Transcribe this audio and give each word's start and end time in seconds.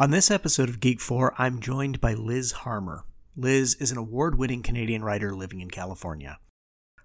On 0.00 0.12
this 0.12 0.30
episode 0.30 0.68
of 0.68 0.78
Geek 0.78 1.00
4, 1.00 1.34
I'm 1.38 1.58
joined 1.58 2.00
by 2.00 2.14
Liz 2.14 2.52
Harmer. 2.52 3.02
Liz 3.34 3.74
is 3.80 3.90
an 3.90 3.98
award 3.98 4.38
winning 4.38 4.62
Canadian 4.62 5.02
writer 5.02 5.34
living 5.34 5.60
in 5.60 5.72
California. 5.72 6.38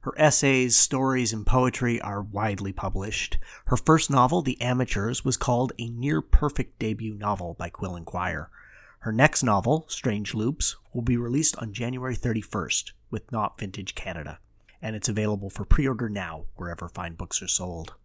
Her 0.02 0.14
essays, 0.16 0.76
stories, 0.76 1.34
and 1.34 1.44
poetry 1.44 2.00
are 2.00 2.22
widely 2.22 2.72
published. 2.72 3.40
Her 3.66 3.78
first 3.78 4.12
novel, 4.12 4.44
The 4.44 4.62
Amateurs, 4.62 5.26
was 5.26 5.38
called 5.38 5.74
a 5.80 5.90
near 5.90 6.22
perfect 6.22 6.78
debut 6.78 7.16
novel 7.16 7.56
by 7.58 7.70
Quill 7.70 7.96
and 7.96 8.06
Quire. 8.06 8.52
Her 9.00 9.12
next 9.12 9.42
novel, 9.42 9.86
Strange 9.88 10.36
Loops, 10.36 10.76
will 10.94 11.02
be 11.02 11.18
released 11.18 11.58
on 11.58 11.74
January 11.74 12.16
31st 12.16 12.92
with 13.10 13.32
Knopf 13.32 13.60
Vintage 13.60 13.96
Canada, 13.96 14.38
and 14.84 14.96
it's 14.96 15.10
available 15.10 15.50
for 15.50 15.66
pre 15.66 15.88
order 15.88 16.10
now 16.10 16.46
wherever 16.58 16.88
fine 16.88 17.16
books 17.16 17.42
are 17.42 17.48
sold. 17.48 17.96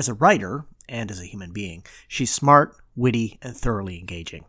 As 0.00 0.08
a 0.08 0.14
writer, 0.14 0.64
and 0.88 1.10
as 1.10 1.20
a 1.20 1.26
human 1.26 1.52
being, 1.52 1.84
she's 2.08 2.32
smart, 2.32 2.74
witty, 2.96 3.38
and 3.42 3.54
thoroughly 3.54 3.98
engaging. 3.98 4.46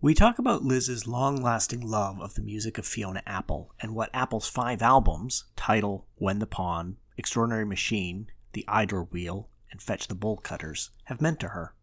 We 0.00 0.14
talk 0.14 0.38
about 0.38 0.62
Liz's 0.62 1.08
long 1.08 1.42
lasting 1.42 1.80
love 1.80 2.20
of 2.20 2.34
the 2.34 2.42
music 2.42 2.78
of 2.78 2.86
Fiona 2.86 3.20
Apple 3.26 3.74
and 3.80 3.92
what 3.92 4.08
Apple's 4.14 4.46
five 4.46 4.80
albums 4.80 5.46
title 5.56 6.06
When 6.14 6.38
the 6.38 6.46
Pawn, 6.46 6.96
Extraordinary 7.16 7.64
Machine, 7.64 8.28
The 8.52 8.64
Idler 8.68 9.02
Wheel, 9.02 9.48
and 9.72 9.82
Fetch 9.82 10.06
the 10.06 10.14
Bolt 10.14 10.44
Cutters 10.44 10.90
have 11.06 11.20
meant 11.20 11.40
to 11.40 11.48
her. 11.48 11.74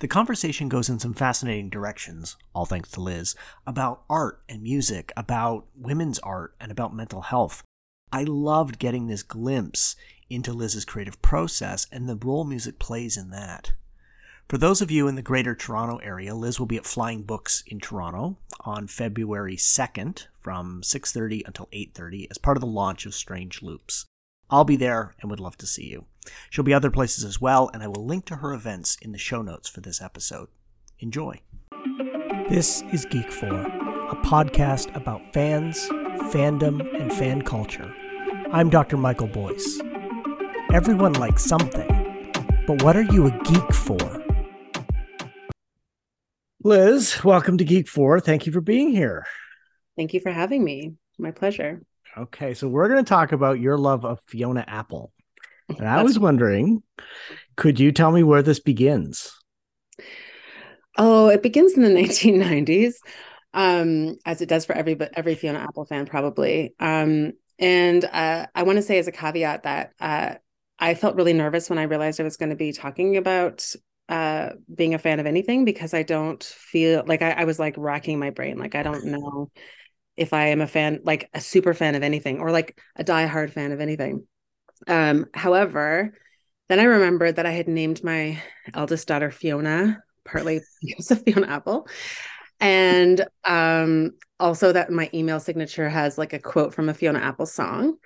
The 0.00 0.08
conversation 0.08 0.70
goes 0.70 0.88
in 0.88 0.98
some 0.98 1.12
fascinating 1.12 1.68
directions, 1.68 2.38
all 2.54 2.64
thanks 2.64 2.90
to 2.92 3.02
Liz, 3.02 3.34
about 3.66 4.04
art 4.08 4.42
and 4.48 4.62
music, 4.62 5.12
about 5.18 5.66
women's 5.76 6.18
art, 6.20 6.54
and 6.58 6.72
about 6.72 6.96
mental 6.96 7.20
health. 7.20 7.62
I 8.10 8.24
loved 8.24 8.78
getting 8.78 9.06
this 9.06 9.22
glimpse 9.22 9.96
into 10.30 10.52
Liz's 10.52 10.84
creative 10.84 11.20
process 11.22 11.86
and 11.90 12.08
the 12.08 12.16
role 12.16 12.44
music 12.44 12.78
plays 12.78 13.16
in 13.16 13.30
that. 13.30 13.72
For 14.48 14.56
those 14.56 14.80
of 14.80 14.90
you 14.90 15.08
in 15.08 15.14
the 15.14 15.22
greater 15.22 15.54
Toronto 15.54 15.98
area, 15.98 16.34
Liz 16.34 16.58
will 16.58 16.66
be 16.66 16.78
at 16.78 16.86
Flying 16.86 17.22
Books 17.22 17.62
in 17.66 17.80
Toronto 17.80 18.38
on 18.60 18.86
February 18.86 19.56
2nd 19.56 20.26
from 20.40 20.82
6:30 20.82 21.42
until 21.44 21.68
8:30 21.70 22.28
as 22.30 22.38
part 22.38 22.56
of 22.56 22.62
the 22.62 22.66
launch 22.66 23.04
of 23.04 23.14
Strange 23.14 23.60
Loops. 23.62 24.06
I'll 24.48 24.64
be 24.64 24.76
there 24.76 25.14
and 25.20 25.30
would 25.30 25.40
love 25.40 25.58
to 25.58 25.66
see 25.66 25.84
you. 25.84 26.06
She'll 26.48 26.64
be 26.64 26.72
other 26.72 26.90
places 26.90 27.24
as 27.24 27.40
well, 27.40 27.70
and 27.74 27.82
I 27.82 27.88
will 27.88 28.06
link 28.06 28.24
to 28.26 28.36
her 28.36 28.54
events 28.54 28.96
in 29.02 29.12
the 29.12 29.18
show 29.18 29.42
notes 29.42 29.68
for 29.68 29.82
this 29.82 30.00
episode. 30.00 30.48
Enjoy. 30.98 31.42
This 32.48 32.82
is 32.90 33.04
Geek 33.04 33.30
4, 33.30 33.48
a 33.48 34.16
podcast 34.24 34.94
about 34.96 35.34
fans, 35.34 35.78
fandom, 36.32 36.80
and 36.98 37.12
fan 37.12 37.42
culture. 37.42 37.94
I'm 38.50 38.70
Dr. 38.70 38.96
Michael 38.96 39.28
Boyce. 39.28 39.78
Everyone 40.70 41.14
likes 41.14 41.44
something, 41.44 41.88
but 42.66 42.82
what 42.82 42.94
are 42.94 43.02
you 43.02 43.26
a 43.26 43.30
geek 43.30 43.72
for? 43.72 44.22
Liz, 46.62 47.24
welcome 47.24 47.56
to 47.56 47.64
Geek 47.64 47.88
4. 47.88 48.20
Thank 48.20 48.44
you 48.44 48.52
for 48.52 48.60
being 48.60 48.90
here. 48.90 49.26
Thank 49.96 50.12
you 50.12 50.20
for 50.20 50.30
having 50.30 50.62
me. 50.62 50.92
My 51.18 51.30
pleasure. 51.30 51.80
Okay, 52.18 52.52
so 52.52 52.68
we're 52.68 52.88
going 52.88 53.02
to 53.02 53.08
talk 53.08 53.32
about 53.32 53.60
your 53.60 53.78
love 53.78 54.04
of 54.04 54.20
Fiona 54.26 54.62
Apple. 54.68 55.10
And 55.70 55.88
I 55.88 56.02
was 56.02 56.18
wondering, 56.18 56.82
could 57.56 57.80
you 57.80 57.90
tell 57.90 58.12
me 58.12 58.22
where 58.22 58.42
this 58.42 58.60
begins? 58.60 59.32
Oh, 60.98 61.28
it 61.28 61.42
begins 61.42 61.78
in 61.78 61.82
the 61.82 61.88
1990s, 62.02 62.96
um, 63.54 64.18
as 64.26 64.42
it 64.42 64.50
does 64.50 64.66
for 64.66 64.74
every 64.74 64.98
every 65.14 65.34
Fiona 65.34 65.60
Apple 65.60 65.86
fan, 65.86 66.04
probably. 66.04 66.74
Um, 66.78 67.32
and 67.58 68.04
uh, 68.04 68.46
I 68.54 68.62
want 68.64 68.76
to 68.76 68.82
say 68.82 68.98
as 68.98 69.08
a 69.08 69.12
caveat 69.12 69.62
that 69.62 69.94
uh, 69.98 70.34
I 70.78 70.94
felt 70.94 71.16
really 71.16 71.32
nervous 71.32 71.68
when 71.68 71.78
I 71.78 71.84
realized 71.84 72.20
I 72.20 72.24
was 72.24 72.36
going 72.36 72.50
to 72.50 72.56
be 72.56 72.72
talking 72.72 73.16
about 73.16 73.74
uh, 74.08 74.50
being 74.74 74.94
a 74.94 74.98
fan 74.98 75.20
of 75.20 75.26
anything 75.26 75.64
because 75.64 75.92
I 75.92 76.02
don't 76.02 76.42
feel 76.42 77.04
like 77.06 77.22
I, 77.22 77.32
I 77.32 77.44
was 77.44 77.58
like 77.58 77.74
racking 77.76 78.18
my 78.18 78.30
brain. 78.30 78.58
Like 78.58 78.74
I 78.74 78.82
don't 78.82 79.04
know 79.04 79.50
if 80.16 80.32
I 80.32 80.48
am 80.48 80.60
a 80.60 80.66
fan, 80.66 81.00
like 81.04 81.28
a 81.34 81.40
super 81.40 81.74
fan 81.74 81.94
of 81.94 82.02
anything, 82.02 82.40
or 82.40 82.50
like 82.50 82.80
a 82.96 83.04
diehard 83.04 83.52
fan 83.52 83.72
of 83.72 83.80
anything. 83.80 84.26
Um, 84.86 85.26
however, 85.34 86.14
then 86.68 86.80
I 86.80 86.84
remembered 86.84 87.36
that 87.36 87.46
I 87.46 87.52
had 87.52 87.68
named 87.68 88.04
my 88.04 88.42
eldest 88.74 89.08
daughter 89.08 89.30
Fiona, 89.30 90.02
partly 90.24 90.60
because 90.82 91.10
of 91.10 91.22
Fiona 91.22 91.46
Apple. 91.48 91.88
And 92.60 93.24
um, 93.44 94.12
also 94.40 94.72
that 94.72 94.90
my 94.90 95.08
email 95.14 95.40
signature 95.40 95.88
has 95.88 96.18
like 96.18 96.32
a 96.32 96.38
quote 96.38 96.74
from 96.74 96.88
a 96.88 96.94
Fiona 96.94 97.20
Apple 97.20 97.46
song. 97.46 97.96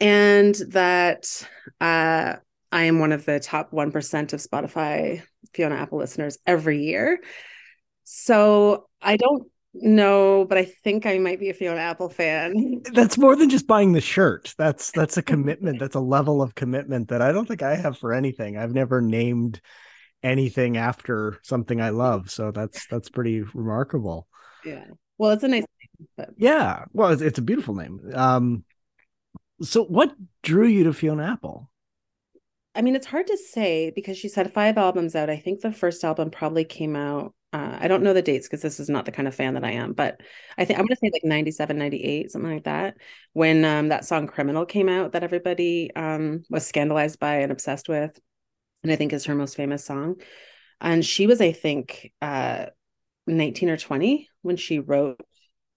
And 0.00 0.54
that 0.68 1.46
uh, 1.80 2.36
I 2.70 2.84
am 2.84 2.98
one 2.98 3.12
of 3.12 3.24
the 3.24 3.40
top 3.40 3.72
1% 3.72 4.32
of 4.32 4.40
Spotify 4.40 5.22
Fiona 5.52 5.76
Apple 5.76 5.98
listeners 5.98 6.38
every 6.46 6.84
year. 6.84 7.20
So 8.04 8.88
I 9.02 9.16
don't 9.16 9.48
know, 9.74 10.44
but 10.44 10.58
I 10.58 10.64
think 10.64 11.06
I 11.06 11.18
might 11.18 11.40
be 11.40 11.50
a 11.50 11.54
Fiona 11.54 11.80
Apple 11.80 12.08
fan. 12.08 12.82
That's 12.92 13.18
more 13.18 13.36
than 13.36 13.50
just 13.50 13.66
buying 13.66 13.92
the 13.92 14.00
shirt. 14.00 14.54
That's 14.58 14.90
that's 14.92 15.16
a 15.16 15.22
commitment. 15.22 15.78
that's 15.78 15.94
a 15.94 16.00
level 16.00 16.42
of 16.42 16.54
commitment 16.54 17.08
that 17.08 17.22
I 17.22 17.32
don't 17.32 17.46
think 17.46 17.62
I 17.62 17.76
have 17.76 17.98
for 17.98 18.12
anything. 18.12 18.56
I've 18.56 18.74
never 18.74 19.00
named 19.00 19.60
anything 20.22 20.76
after 20.76 21.38
something 21.42 21.80
I 21.80 21.90
love. 21.90 22.30
So 22.30 22.50
that's 22.50 22.86
that's 22.88 23.08
pretty 23.08 23.42
remarkable. 23.42 24.26
Yeah. 24.64 24.84
Well, 25.16 25.32
it's 25.32 25.44
a 25.44 25.48
nice 25.48 25.64
name, 25.64 26.08
but 26.16 26.30
yeah. 26.36 26.84
Well, 26.92 27.10
it's, 27.10 27.22
it's 27.22 27.38
a 27.38 27.42
beautiful 27.42 27.74
name. 27.74 28.00
Um 28.14 28.64
so 29.62 29.84
what 29.84 30.14
drew 30.42 30.66
you 30.66 30.84
to 30.84 30.92
Fiona 30.92 31.24
Apple? 31.32 31.70
I 32.74 32.82
mean, 32.82 32.94
it's 32.94 33.06
hard 33.06 33.26
to 33.26 33.36
say 33.36 33.90
because 33.94 34.16
she's 34.16 34.34
had 34.34 34.52
five 34.52 34.78
albums 34.78 35.16
out. 35.16 35.30
I 35.30 35.36
think 35.36 35.60
the 35.60 35.72
first 35.72 36.04
album 36.04 36.30
probably 36.30 36.64
came 36.64 36.94
out 36.94 37.34
uh, 37.52 37.78
I 37.80 37.88
don't 37.88 38.02
know 38.02 38.12
the 38.12 38.20
dates 38.20 38.46
because 38.46 38.60
this 38.60 38.78
is 38.78 38.90
not 38.90 39.06
the 39.06 39.12
kind 39.12 39.26
of 39.26 39.34
fan 39.34 39.54
that 39.54 39.64
I 39.64 39.72
am, 39.72 39.94
but 39.94 40.20
I 40.58 40.64
think 40.64 40.78
I'm 40.78 40.84
going 40.84 40.96
to 40.96 40.96
say 40.96 41.10
like 41.10 41.24
97, 41.24 41.78
98, 41.78 42.30
something 42.30 42.52
like 42.52 42.64
that. 42.64 42.96
When 43.32 43.64
um, 43.64 43.88
that 43.88 44.04
song 44.04 44.26
Criminal 44.26 44.66
came 44.66 44.88
out 44.88 45.12
that 45.12 45.22
everybody 45.22 45.90
um, 45.94 46.42
was 46.50 46.66
scandalized 46.66 47.18
by 47.18 47.36
and 47.36 47.50
obsessed 47.50 47.88
with. 47.88 48.18
And 48.82 48.92
I 48.92 48.96
think 48.96 49.12
is 49.12 49.24
her 49.24 49.34
most 49.34 49.56
famous 49.56 49.84
song. 49.84 50.16
And 50.80 51.04
she 51.04 51.26
was, 51.26 51.40
I 51.40 51.52
think, 51.52 52.12
uh, 52.20 52.66
19 53.26 53.70
or 53.70 53.76
20 53.78 54.28
when 54.42 54.56
she 54.56 54.78
wrote 54.78 55.20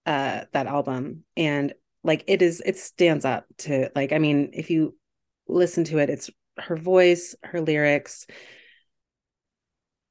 uh, 0.04 0.44
that 0.52 0.66
album. 0.66 1.24
And 1.38 1.72
like 2.04 2.24
it 2.26 2.42
is, 2.42 2.62
it 2.64 2.78
stands 2.78 3.24
up 3.24 3.44
to 3.58 3.90
like, 3.94 4.12
I 4.12 4.18
mean, 4.18 4.50
if 4.52 4.70
you 4.70 4.96
listen 5.48 5.84
to 5.84 5.98
it, 5.98 6.10
it's 6.10 6.30
her 6.58 6.76
voice, 6.76 7.34
her 7.42 7.60
lyrics, 7.60 8.26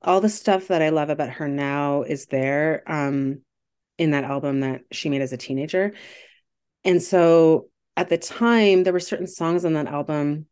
all 0.01 0.21
the 0.21 0.29
stuff 0.29 0.67
that 0.67 0.81
I 0.81 0.89
love 0.89 1.09
about 1.09 1.29
her 1.29 1.47
now 1.47 2.01
is 2.03 2.25
there 2.25 2.83
um, 2.87 3.41
in 3.97 4.11
that 4.11 4.23
album 4.23 4.61
that 4.61 4.81
she 4.91 5.09
made 5.09 5.21
as 5.21 5.33
a 5.33 5.37
teenager. 5.37 5.93
And 6.83 7.01
so 7.01 7.67
at 7.95 8.09
the 8.09 8.17
time, 8.17 8.83
there 8.83 8.93
were 8.93 8.99
certain 8.99 9.27
songs 9.27 9.63
on 9.63 9.73
that 9.73 9.87
album. 9.87 10.47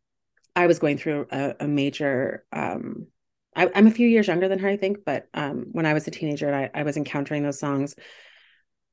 I 0.54 0.66
was 0.66 0.78
going 0.78 0.98
through 0.98 1.26
a, 1.30 1.54
a 1.60 1.68
major. 1.68 2.44
Um, 2.52 3.06
I, 3.56 3.66
am 3.66 3.88
a 3.88 3.92
few 3.92 4.06
years 4.06 4.28
younger 4.28 4.48
than 4.48 4.60
her, 4.60 4.68
I 4.68 4.76
think, 4.76 4.98
but 5.04 5.26
um, 5.34 5.66
when 5.72 5.86
I 5.86 5.94
was 5.94 6.06
a 6.06 6.12
teenager 6.12 6.54
I, 6.54 6.70
I 6.72 6.84
was 6.84 6.96
encountering 6.96 7.42
those 7.42 7.58
songs, 7.58 7.96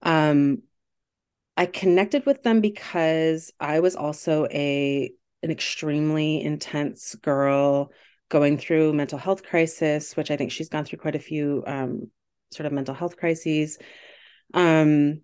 um, 0.01 0.63
I 1.57 1.66
connected 1.66 2.25
with 2.28 2.44
them 2.44 2.62
because 2.62 3.51
I 3.59 3.79
was 3.79 3.95
also 3.95 4.45
a 4.51 5.12
an 5.44 5.51
extremely 5.51 6.41
intense 6.41 7.16
girl 7.16 7.91
going 8.29 8.57
through 8.57 8.94
mental 8.94 9.18
health 9.18 9.44
crisis, 9.44 10.16
which 10.16 10.29
I 10.31 10.38
think 10.38 10.51
she's 10.51 10.69
gone 10.69 10.85
through 10.85 11.00
quite 11.00 11.16
a 11.16 11.19
few 11.19 11.63
um, 11.66 12.12
sort 12.51 12.68
of 12.68 12.73
mental 12.73 12.94
health 12.94 13.18
crises. 13.18 13.78
Um, 14.53 15.22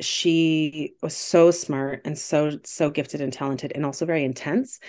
she 0.00 0.94
was 1.02 1.16
so 1.16 1.50
smart 1.50 2.02
and 2.04 2.18
so 2.18 2.58
so 2.64 2.90
gifted 2.90 3.20
and 3.20 3.32
talented, 3.32 3.72
and 3.74 3.86
also 3.86 4.06
very 4.06 4.24
intense. 4.24 4.80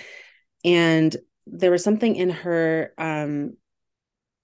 And 0.65 1.15
there 1.45 1.71
was 1.71 1.83
something 1.83 2.15
in 2.15 2.29
her 2.31 2.93
um, 2.97 3.57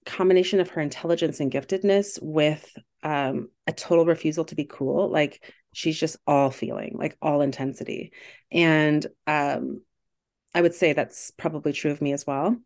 combination 0.06 0.60
of 0.60 0.70
her 0.70 0.80
intelligence 0.80 1.40
and 1.40 1.50
giftedness 1.50 2.18
with 2.22 2.76
um, 3.02 3.50
a 3.66 3.72
total 3.72 4.04
refusal 4.04 4.44
to 4.46 4.54
be 4.54 4.64
cool. 4.64 5.10
Like 5.10 5.52
she's 5.72 5.98
just 5.98 6.16
all 6.26 6.50
feeling, 6.50 6.96
like 6.98 7.16
all 7.22 7.42
intensity, 7.42 8.12
and 8.50 9.06
um, 9.26 9.82
I 10.54 10.60
would 10.60 10.74
say 10.74 10.92
that's 10.92 11.30
probably 11.32 11.72
true 11.72 11.90
of 11.90 12.02
me 12.02 12.12
as 12.12 12.26
well. 12.26 12.56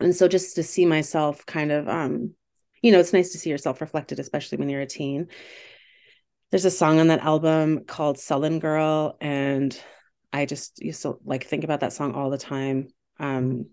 And 0.00 0.14
so 0.14 0.28
just 0.28 0.56
to 0.56 0.62
see 0.62 0.86
myself 0.86 1.46
kind 1.46 1.70
of 1.72 1.88
um 1.88 2.34
you 2.82 2.90
know 2.90 2.98
it's 2.98 3.12
nice 3.12 3.32
to 3.32 3.38
see 3.38 3.50
yourself 3.50 3.80
reflected 3.80 4.18
especially 4.18 4.58
when 4.58 4.68
you're 4.68 4.80
a 4.80 4.86
teen. 4.86 5.28
There's 6.50 6.64
a 6.64 6.70
song 6.70 7.00
on 7.00 7.06
that 7.08 7.20
album 7.20 7.84
called 7.86 8.18
sullen 8.18 8.58
girl 8.58 9.16
and 9.20 9.78
i 10.34 10.44
just 10.44 10.82
used 10.82 11.02
to 11.02 11.18
like 11.24 11.44
think 11.44 11.64
about 11.64 11.80
that 11.80 11.92
song 11.92 12.14
all 12.14 12.30
the 12.30 12.38
time. 12.38 12.88
Um 13.18 13.66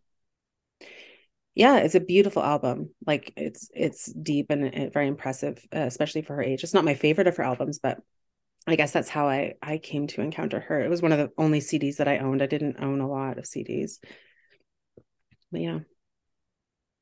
yeah 1.55 1.77
it's 1.77 1.95
a 1.95 1.99
beautiful 1.99 2.43
album. 2.43 2.89
Like 3.05 3.33
it's 3.35 3.69
it's 3.73 4.11
deep 4.11 4.47
and, 4.49 4.73
and 4.73 4.93
very 4.93 5.07
impressive 5.07 5.63
uh, 5.75 5.79
especially 5.79 6.21
for 6.21 6.35
her 6.35 6.43
age. 6.43 6.63
It's 6.63 6.73
not 6.73 6.85
my 6.85 6.93
favorite 6.93 7.27
of 7.27 7.37
her 7.37 7.43
albums 7.43 7.79
but 7.79 7.99
i 8.67 8.75
guess 8.75 8.91
that's 8.91 9.09
how 9.09 9.27
i 9.27 9.53
i 9.61 9.77
came 9.77 10.07
to 10.07 10.21
encounter 10.21 10.59
her. 10.59 10.81
It 10.83 10.89
was 10.89 11.01
one 11.01 11.11
of 11.11 11.17
the 11.17 11.31
only 11.37 11.59
cds 11.59 11.97
that 11.97 12.07
i 12.07 12.19
owned. 12.19 12.41
I 12.41 12.47
didn't 12.47 12.77
own 12.79 13.01
a 13.01 13.09
lot 13.09 13.37
of 13.37 13.45
cds 13.45 13.99
but 15.51 15.61
yeah. 15.61 15.79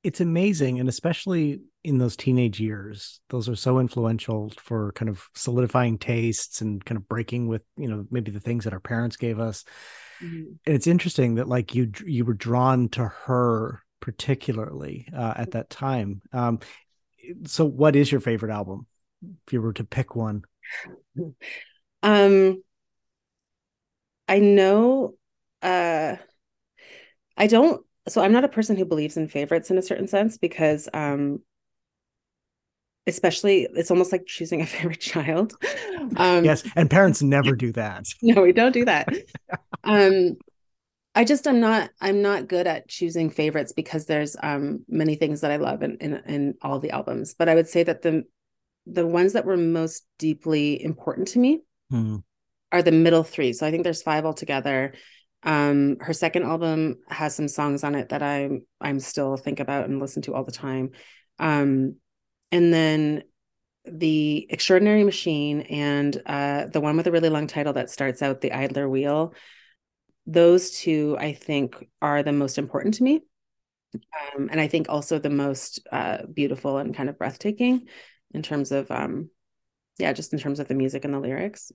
It's 0.03 0.21
amazing 0.21 0.79
and 0.79 0.87
especially 0.87 1.61
in 1.83 1.97
those 1.97 2.15
teenage 2.15 2.59
years 2.59 3.19
those 3.29 3.49
are 3.49 3.55
so 3.55 3.79
influential 3.79 4.53
for 4.57 4.91
kind 4.93 5.09
of 5.09 5.27
solidifying 5.35 5.97
tastes 5.97 6.61
and 6.61 6.83
kind 6.83 6.97
of 6.97 7.07
breaking 7.07 7.47
with 7.47 7.63
you 7.77 7.89
know 7.89 8.05
maybe 8.09 8.31
the 8.31 8.39
things 8.39 8.63
that 8.63 8.73
our 8.73 8.79
parents 8.79 9.17
gave 9.17 9.39
us. 9.39 9.65
Mm-hmm. 10.21 10.43
and 10.65 10.75
it's 10.75 10.87
interesting 10.87 11.35
that 11.35 11.47
like 11.47 11.75
you 11.75 11.91
you 12.05 12.25
were 12.25 12.33
drawn 12.33 12.89
to 12.89 13.05
her 13.25 13.83
particularly 14.07 15.05
uh, 15.13 15.33
at 15.35 15.51
that 15.51 15.69
time. 15.69 16.21
Um 16.31 16.59
so 17.45 17.65
what 17.65 17.97
is 17.97 18.09
your 18.09 18.21
favorite 18.21 18.53
album 18.53 18.87
if 19.45 19.51
you 19.51 19.61
were 19.61 19.73
to 19.73 19.83
pick 19.83 20.15
one? 20.15 20.43
Um 22.03 22.63
i 24.27 24.39
know 24.39 25.15
uh 25.61 26.15
i 27.35 27.47
don't 27.47 27.83
so 28.07 28.21
i'm 28.21 28.31
not 28.31 28.43
a 28.43 28.49
person 28.49 28.77
who 28.77 28.85
believes 28.85 29.17
in 29.17 29.27
favorites 29.27 29.71
in 29.71 29.77
a 29.77 29.81
certain 29.81 30.07
sense 30.07 30.37
because 30.37 30.87
um 30.93 31.39
especially 33.07 33.67
it's 33.73 33.89
almost 33.89 34.11
like 34.11 34.25
choosing 34.27 34.61
a 34.61 34.65
favorite 34.75 34.99
child. 34.99 35.53
Um 36.17 36.45
yes 36.45 36.63
and 36.75 36.89
parents 36.89 37.21
never 37.35 37.55
do 37.55 37.71
that. 37.73 38.05
No 38.21 38.43
we 38.43 38.51
don't 38.51 38.73
do 38.73 38.85
that. 38.85 39.07
Um 39.83 40.37
i 41.17 41.23
just 41.23 41.47
i'm 41.47 41.59
not 41.59 41.89
i'm 42.01 42.21
not 42.21 42.47
good 42.47 42.67
at 42.67 42.87
choosing 42.87 43.29
favorites 43.29 43.73
because 43.73 44.05
there's 44.05 44.35
um 44.41 44.83
many 44.87 45.15
things 45.15 45.41
that 45.41 45.51
i 45.51 45.57
love 45.57 45.81
in 45.81 45.97
in, 45.97 46.15
in 46.25 46.53
all 46.61 46.79
the 46.79 46.91
albums 46.91 47.33
but 47.33 47.49
i 47.49 47.55
would 47.55 47.67
say 47.67 47.83
that 47.83 48.01
the 48.01 48.23
the 48.85 49.05
ones 49.05 49.33
that 49.33 49.45
were 49.45 49.57
most 49.57 50.05
deeply 50.17 50.81
important 50.81 51.27
to 51.27 51.39
me 51.39 51.61
hmm. 51.89 52.17
are 52.71 52.81
the 52.81 52.91
middle 52.91 53.23
three 53.23 53.51
so 53.51 53.65
i 53.65 53.71
think 53.71 53.83
there's 53.83 54.01
five 54.01 54.25
altogether 54.25 54.93
um, 55.43 55.97
her 55.99 56.13
second 56.13 56.43
album 56.43 56.97
has 57.07 57.35
some 57.35 57.47
songs 57.47 57.83
on 57.83 57.95
it 57.95 58.09
that 58.09 58.23
I'm 58.23 58.65
I'm 58.81 58.99
still 58.99 59.37
think 59.37 59.59
about 59.59 59.85
and 59.85 59.99
listen 59.99 60.21
to 60.23 60.33
all 60.33 60.43
the 60.43 60.51
time. 60.51 60.91
Um, 61.39 61.97
and 62.51 62.73
then 62.73 63.23
the 63.85 64.47
Extraordinary 64.49 65.03
Machine 65.03 65.61
and 65.61 66.21
uh, 66.25 66.65
the 66.65 66.81
one 66.81 66.97
with 66.97 67.07
a 67.07 67.11
really 67.11 67.29
long 67.29 67.47
title 67.47 67.73
that 67.73 67.89
starts 67.89 68.21
out 68.21 68.41
the 68.41 68.51
Idler 68.51 68.89
Wheel. 68.89 69.33
Those 70.27 70.71
two, 70.71 71.17
I 71.19 71.33
think, 71.33 71.87
are 72.01 72.21
the 72.21 72.31
most 72.31 72.57
important 72.57 72.95
to 72.95 73.03
me. 73.03 73.21
Um, 73.95 74.49
and 74.51 74.61
I 74.61 74.67
think 74.67 74.89
also 74.89 75.17
the 75.17 75.29
most 75.29 75.79
uh, 75.91 76.19
beautiful 76.31 76.77
and 76.77 76.95
kind 76.95 77.09
of 77.09 77.17
breathtaking 77.17 77.87
in 78.33 78.43
terms 78.43 78.71
of, 78.71 78.91
um, 78.91 79.29
yeah, 79.97 80.13
just 80.13 80.33
in 80.33 80.39
terms 80.39 80.59
of 80.59 80.67
the 80.67 80.75
music 80.75 81.05
and 81.05 81.13
the 81.13 81.19
lyrics 81.19 81.71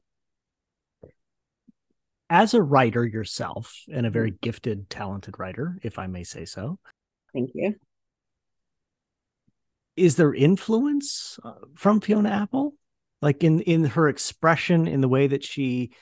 as 2.32 2.54
a 2.54 2.62
writer 2.62 3.04
yourself 3.06 3.84
and 3.92 4.06
a 4.06 4.10
very 4.10 4.30
mm-hmm. 4.30 4.38
gifted 4.40 4.88
talented 4.88 5.38
writer 5.38 5.78
if 5.82 5.98
i 5.98 6.06
may 6.06 6.24
say 6.24 6.46
so 6.46 6.78
thank 7.34 7.50
you 7.54 7.74
is 9.96 10.16
there 10.16 10.34
influence 10.34 11.38
uh, 11.44 11.52
from 11.74 12.00
fiona 12.00 12.30
apple 12.30 12.74
like 13.20 13.44
in 13.44 13.60
in 13.60 13.84
her 13.84 14.08
expression 14.08 14.88
in 14.88 15.02
the 15.02 15.08
way 15.08 15.26
that 15.26 15.44
she 15.44 15.92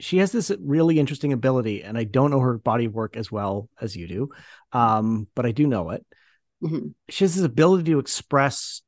she 0.00 0.18
has 0.18 0.32
this 0.32 0.50
really 0.60 0.98
interesting 0.98 1.32
ability 1.32 1.82
and 1.82 1.96
i 1.96 2.04
don't 2.04 2.30
know 2.30 2.40
her 2.40 2.58
body 2.58 2.86
of 2.86 2.94
work 2.94 3.16
as 3.16 3.30
well 3.30 3.68
as 3.80 3.96
you 3.96 4.08
do 4.08 4.28
um, 4.72 5.26
but 5.34 5.46
i 5.46 5.52
do 5.52 5.66
know 5.66 5.90
it 5.90 6.04
mm-hmm. 6.62 6.88
she 7.08 7.24
has 7.24 7.34
this 7.34 7.44
ability 7.44 7.92
to 7.92 7.98
express 7.98 8.82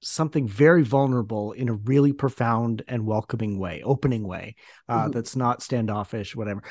something 0.00 0.46
very 0.46 0.82
vulnerable 0.82 1.52
in 1.52 1.68
a 1.68 1.72
really 1.72 2.12
profound 2.12 2.82
and 2.88 3.06
welcoming 3.06 3.58
way, 3.58 3.82
opening 3.82 4.26
way 4.26 4.54
uh, 4.88 5.02
mm-hmm. 5.02 5.10
that's 5.10 5.36
not 5.36 5.62
standoffish, 5.62 6.36
whatever. 6.36 6.62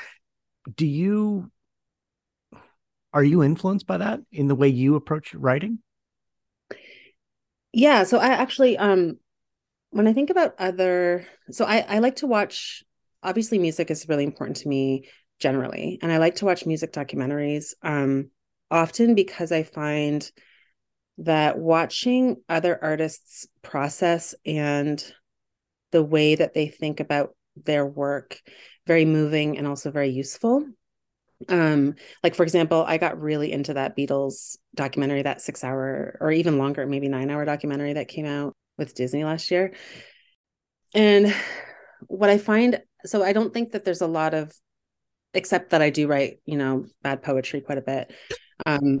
Do 0.74 0.86
you 0.86 1.50
are 3.12 3.24
you 3.24 3.42
influenced 3.42 3.86
by 3.86 3.98
that 3.98 4.20
in 4.30 4.48
the 4.48 4.54
way 4.54 4.68
you 4.68 4.94
approach 4.94 5.34
writing? 5.34 5.78
Yeah, 7.72 8.04
so 8.04 8.18
I 8.18 8.28
actually 8.28 8.76
um 8.78 9.18
when 9.90 10.06
I 10.06 10.12
think 10.12 10.30
about 10.30 10.54
other 10.58 11.26
so 11.50 11.64
I 11.64 11.80
I 11.80 11.98
like 11.98 12.16
to 12.16 12.26
watch 12.26 12.82
obviously 13.28 13.58
music 13.58 13.90
is 13.90 14.08
really 14.08 14.24
important 14.24 14.56
to 14.58 14.68
me 14.68 15.06
generally 15.38 15.98
and 16.02 16.10
I 16.10 16.16
like 16.16 16.36
to 16.36 16.46
watch 16.46 16.66
music 16.66 16.92
documentaries 16.92 17.74
um 17.82 18.30
often 18.70 19.14
because 19.14 19.52
I 19.52 19.62
find 19.62 20.28
that 21.18 21.58
watching 21.58 22.36
other 22.48 22.78
artists 22.80 23.46
process 23.62 24.34
and 24.46 25.02
the 25.90 26.02
way 26.02 26.34
that 26.36 26.54
they 26.54 26.68
think 26.68 27.00
about 27.00 27.34
their 27.64 27.84
work 27.84 28.40
very 28.86 29.04
moving 29.04 29.58
and 29.58 29.66
also 29.66 29.90
very 29.90 30.10
useful. 30.10 30.64
Um 31.48 31.94
like 32.24 32.34
for 32.34 32.42
example 32.42 32.84
i 32.86 32.98
got 32.98 33.20
really 33.20 33.52
into 33.52 33.74
that 33.74 33.96
beatles 33.96 34.56
documentary 34.74 35.22
that 35.22 35.40
six 35.40 35.62
hour 35.62 36.16
or 36.20 36.32
even 36.32 36.58
longer 36.58 36.84
maybe 36.84 37.08
nine 37.08 37.30
hour 37.30 37.44
documentary 37.44 37.92
that 37.92 38.08
came 38.08 38.26
out 38.26 38.56
with 38.76 38.94
disney 38.94 39.22
last 39.22 39.50
year. 39.50 39.74
And 40.94 41.32
what 42.06 42.30
i 42.30 42.38
find 42.38 42.80
so 43.04 43.22
i 43.22 43.32
don't 43.32 43.52
think 43.52 43.72
that 43.72 43.84
there's 43.84 44.00
a 44.00 44.06
lot 44.06 44.34
of 44.34 44.52
except 45.34 45.70
that 45.70 45.82
i 45.82 45.90
do 45.90 46.06
write 46.06 46.40
you 46.44 46.56
know 46.56 46.86
bad 47.02 47.22
poetry 47.22 47.60
quite 47.60 47.78
a 47.78 47.82
bit 47.82 48.12
um 48.66 49.00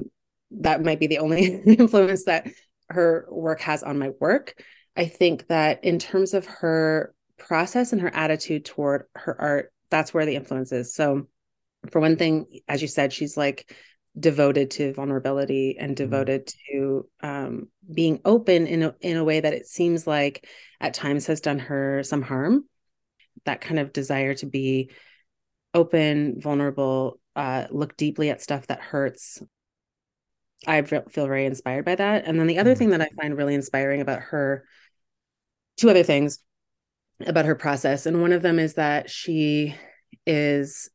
that 0.50 0.82
might 0.82 1.00
be 1.00 1.06
the 1.06 1.18
only 1.18 1.44
influence 1.66 2.24
that 2.24 2.46
her 2.90 3.26
work 3.30 3.60
has 3.60 3.82
on 3.82 3.98
my 3.98 4.10
work. 4.20 4.54
I 4.96 5.06
think 5.06 5.46
that 5.48 5.84
in 5.84 5.98
terms 5.98 6.34
of 6.34 6.46
her 6.46 7.14
process 7.38 7.92
and 7.92 8.00
her 8.00 8.14
attitude 8.14 8.64
toward 8.64 9.04
her 9.14 9.40
art, 9.40 9.72
that's 9.90 10.12
where 10.12 10.26
the 10.26 10.36
influence 10.36 10.72
is. 10.72 10.94
So, 10.94 11.28
for 11.90 12.00
one 12.00 12.16
thing, 12.16 12.46
as 12.66 12.82
you 12.82 12.88
said, 12.88 13.12
she's 13.12 13.36
like 13.36 13.72
devoted 14.18 14.72
to 14.72 14.92
vulnerability 14.94 15.76
and 15.78 15.90
mm-hmm. 15.90 16.04
devoted 16.04 16.52
to 16.70 17.08
um, 17.22 17.68
being 17.92 18.20
open 18.24 18.66
in 18.66 18.82
a, 18.82 18.94
in 19.00 19.16
a 19.16 19.24
way 19.24 19.38
that 19.38 19.54
it 19.54 19.66
seems 19.66 20.06
like 20.06 20.46
at 20.80 20.94
times 20.94 21.26
has 21.26 21.40
done 21.40 21.60
her 21.60 22.02
some 22.02 22.22
harm. 22.22 22.64
That 23.44 23.60
kind 23.60 23.78
of 23.78 23.92
desire 23.92 24.34
to 24.34 24.46
be 24.46 24.90
open, 25.74 26.40
vulnerable, 26.40 27.20
uh, 27.36 27.66
look 27.70 27.96
deeply 27.96 28.30
at 28.30 28.42
stuff 28.42 28.66
that 28.66 28.80
hurts, 28.80 29.42
I 30.66 30.82
feel 30.82 31.04
very 31.26 31.46
inspired 31.46 31.84
by 31.84 31.94
that. 31.94 32.26
And 32.26 32.38
then 32.38 32.46
the 32.46 32.58
other 32.58 32.72
mm-hmm. 32.72 32.78
thing 32.78 32.90
that 32.90 33.00
I 33.00 33.08
find 33.20 33.36
really 33.36 33.54
inspiring 33.54 34.00
about 34.00 34.20
her, 34.20 34.64
two 35.76 35.88
other 35.88 36.02
things 36.02 36.40
about 37.24 37.44
her 37.44 37.54
process. 37.54 38.06
And 38.06 38.20
one 38.20 38.32
of 38.32 38.42
them 38.42 38.58
is 38.58 38.74
that 38.74 39.10
she 39.10 39.76
is 40.26 40.90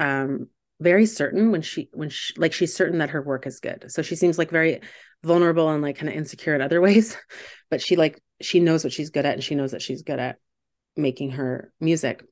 um, 0.00 0.48
very 0.80 1.06
certain 1.06 1.52
when 1.52 1.62
she, 1.62 1.88
when 1.92 2.08
she, 2.08 2.34
like, 2.36 2.52
she's 2.52 2.74
certain 2.74 2.98
that 2.98 3.10
her 3.10 3.22
work 3.22 3.46
is 3.46 3.60
good. 3.60 3.86
So 3.88 4.02
she 4.02 4.16
seems 4.16 4.38
like 4.38 4.50
very 4.50 4.80
vulnerable 5.22 5.68
and 5.68 5.82
like 5.82 5.96
kind 5.96 6.08
of 6.08 6.14
insecure 6.14 6.54
in 6.54 6.62
other 6.62 6.80
ways, 6.80 7.16
but 7.70 7.80
she, 7.80 7.94
like, 7.94 8.20
she 8.40 8.58
knows 8.58 8.82
what 8.82 8.92
she's 8.92 9.10
good 9.10 9.26
at 9.26 9.34
and 9.34 9.44
she 9.44 9.54
knows 9.54 9.72
that 9.72 9.82
she's 9.82 10.02
good 10.02 10.18
at 10.18 10.38
making 10.96 11.32
her 11.32 11.72
music. 11.80 12.24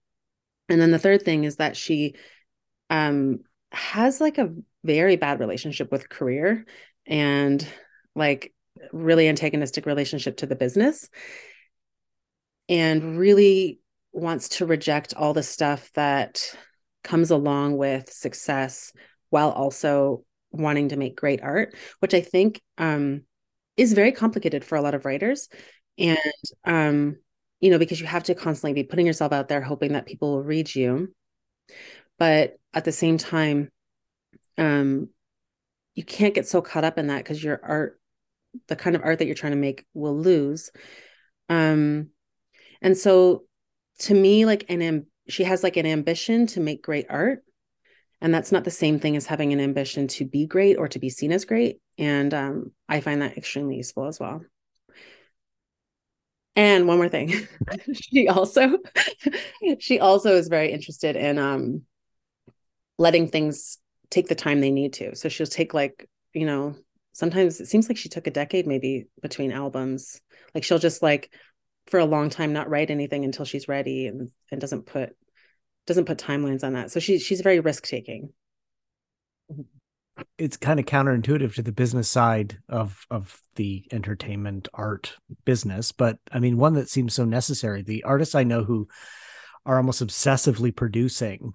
And 0.69 0.81
then 0.81 0.91
the 0.91 0.99
third 0.99 1.23
thing 1.23 1.45
is 1.45 1.57
that 1.57 1.77
she 1.77 2.15
um, 2.91 3.41
has 3.73 4.21
like 4.21 4.39
a 4.39 4.55
very 4.85 5.17
bad 5.17 5.41
relationship 5.41 5.91
with 5.91 6.09
career 6.09 6.67
and 7.07 7.67
like 8.15 8.53
really 8.93 9.29
antagonistic 9.29 9.87
relationship 9.87 10.39
to 10.39 10.47
the 10.47 10.57
business 10.57 11.09
and 12.69 13.19
really 13.19 13.81
wants 14.13 14.49
to 14.49 14.67
reject 14.67 15.15
all 15.15 15.35
the 15.35 15.43
stuff 15.43 15.91
that 15.95 16.55
comes 17.05 17.31
along 17.31 17.77
with 17.77 18.11
success 18.13 18.93
while 19.31 19.51
also 19.51 20.25
wanting 20.51 20.89
to 20.89 20.97
make 20.97 21.17
great 21.17 21.43
art 21.43 21.75
which 22.01 22.15
i 22.15 22.21
think 22.21 22.61
um, 22.79 23.23
is 23.77 23.93
very 23.93 24.13
complicated 24.13 24.65
for 24.65 24.77
a 24.77 24.83
lot 24.83 24.95
of 24.95 25.05
writers 25.05 25.49
and 25.99 26.19
um, 26.65 27.17
you 27.61 27.71
know 27.71 27.79
because 27.79 28.01
you 28.01 28.07
have 28.07 28.25
to 28.25 28.35
constantly 28.35 28.73
be 28.73 28.87
putting 28.87 29.07
yourself 29.07 29.33
out 29.33 29.49
there 29.49 29.61
hoping 29.61 29.93
that 29.93 30.07
people 30.07 30.33
will 30.33 30.43
read 30.43 30.75
you. 30.75 31.15
But 32.19 32.59
at 32.75 32.85
the 32.85 32.93
same 32.93 33.19
time 33.19 33.71
um 34.57 35.09
you 35.95 36.05
can't 36.05 36.35
get 36.35 36.47
so 36.47 36.63
caught 36.63 36.85
up 36.85 36.99
in 36.99 37.09
that 37.09 37.19
because 37.19 37.43
your 37.43 37.61
art 37.63 38.01
the 38.69 38.77
kind 38.77 38.97
of 38.97 39.03
art 39.03 39.19
that 39.19 39.27
you're 39.27 39.35
trying 39.35 39.53
to 39.53 39.59
make 39.59 39.87
will 39.95 40.17
lose. 40.17 40.71
Um 41.49 42.09
and 42.81 42.97
so 42.97 43.45
to 44.01 44.15
me 44.15 44.45
like 44.47 44.65
an 44.69 45.07
she 45.29 45.45
has 45.45 45.63
like 45.63 45.77
an 45.77 45.87
ambition 45.87 46.47
to 46.49 46.61
make 46.61 46.83
great 46.83 47.07
art 47.11 47.45
and 48.21 48.35
that's 48.35 48.53
not 48.53 48.65
the 48.65 48.71
same 48.71 48.99
thing 48.99 49.17
as 49.17 49.27
having 49.27 49.53
an 49.53 49.61
ambition 49.61 50.09
to 50.09 50.25
be 50.25 50.47
great 50.47 50.77
or 50.77 50.89
to 50.89 50.99
be 50.99 51.09
seen 51.09 51.31
as 51.31 51.45
great. 51.45 51.81
And 51.99 52.33
um, 52.35 52.73
i 52.89 53.01
find 53.01 53.23
that 53.23 53.37
extremely 53.37 53.77
useful 53.77 54.07
as 54.07 54.21
well 54.21 54.43
and 56.59 56.87
one 56.87 56.99
more 56.99 57.09
thing 57.09 57.33
she 57.95 58.29
also 58.29 58.79
she 59.79 60.01
also 60.01 60.35
is 60.37 60.49
very 60.49 60.73
interested 60.73 61.17
in 61.17 61.39
um 61.39 61.83
letting 62.99 63.29
things 63.29 63.79
take 64.11 64.29
the 64.29 64.35
time 64.35 64.61
they 64.61 64.71
need 64.71 64.93
to. 64.95 65.15
So 65.15 65.29
she'll 65.29 65.47
take 65.47 65.73
like, 65.73 66.09
you 66.33 66.45
know, 66.47 66.75
sometimes 67.13 67.61
it 67.61 67.67
seems 67.67 67.89
like 67.89 67.97
she 67.97 68.09
took 68.09 68.27
a 68.27 68.33
decade 68.33 68.67
maybe 68.67 69.07
between 69.23 69.53
albums. 69.53 70.21
Like 70.55 70.65
she'll 70.65 70.79
just 70.79 71.03
like 71.03 71.33
for 71.87 72.01
a 72.01 72.05
long 72.05 72.29
time 72.29 72.53
not 72.53 72.69
write 72.69 72.91
anything 72.91 73.25
until 73.25 73.45
she's 73.45 73.69
ready 73.69 74.07
and 74.07 74.31
and 74.51 74.61
doesn't 74.61 74.87
put 74.87 75.17
doesn't 75.87 76.05
put 76.07 76.19
timelines 76.19 76.65
on 76.65 76.75
that. 76.75 76.91
So 76.91 77.01
she 77.01 77.19
she's 77.19 77.41
very 77.41 77.61
risk 77.61 77.87
taking. 77.87 78.33
It's 80.37 80.57
kind 80.57 80.81
of 80.81 80.87
counterintuitive 80.87 81.55
to 81.55 81.63
the 81.63 81.73
business 81.73 82.09
side 82.09 82.59
of 82.69 83.07
of 83.11 83.41
the 83.57 83.85
entertainment 83.93 84.69
art 84.75 85.17
business 85.45 85.93
but 85.93 86.19
i 86.33 86.39
mean 86.39 86.57
one 86.57 86.75
that 86.75 86.89
seems 86.89 87.15
so 87.15 87.25
necessary 87.25 87.83
the 87.83 88.05
artists 88.05 88.35
i 88.35 88.45
know 88.45 88.65
who 88.65 88.89
are 89.67 89.77
almost 89.77 90.03
obsessively 90.03 90.75
producing 90.75 91.55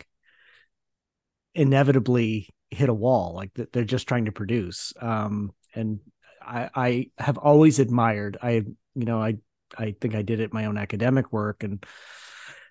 inevitably 1.56 2.50
hit 2.70 2.90
a 2.90 2.94
wall 2.94 3.34
like 3.36 3.52
they're 3.72 3.84
just 3.84 4.08
trying 4.08 4.26
to 4.26 4.32
produce 4.32 4.94
um 5.00 5.52
and 5.76 6.00
i 6.42 6.70
i 6.76 7.10
have 7.18 7.38
always 7.38 7.80
admired 7.80 8.38
i 8.42 8.52
you 8.96 9.06
know 9.06 9.22
i 9.22 9.36
i 9.78 9.96
think 10.02 10.16
i 10.16 10.22
did 10.22 10.40
it 10.40 10.54
my 10.54 10.66
own 10.66 10.78
academic 10.78 11.32
work 11.32 11.64
and 11.64 11.86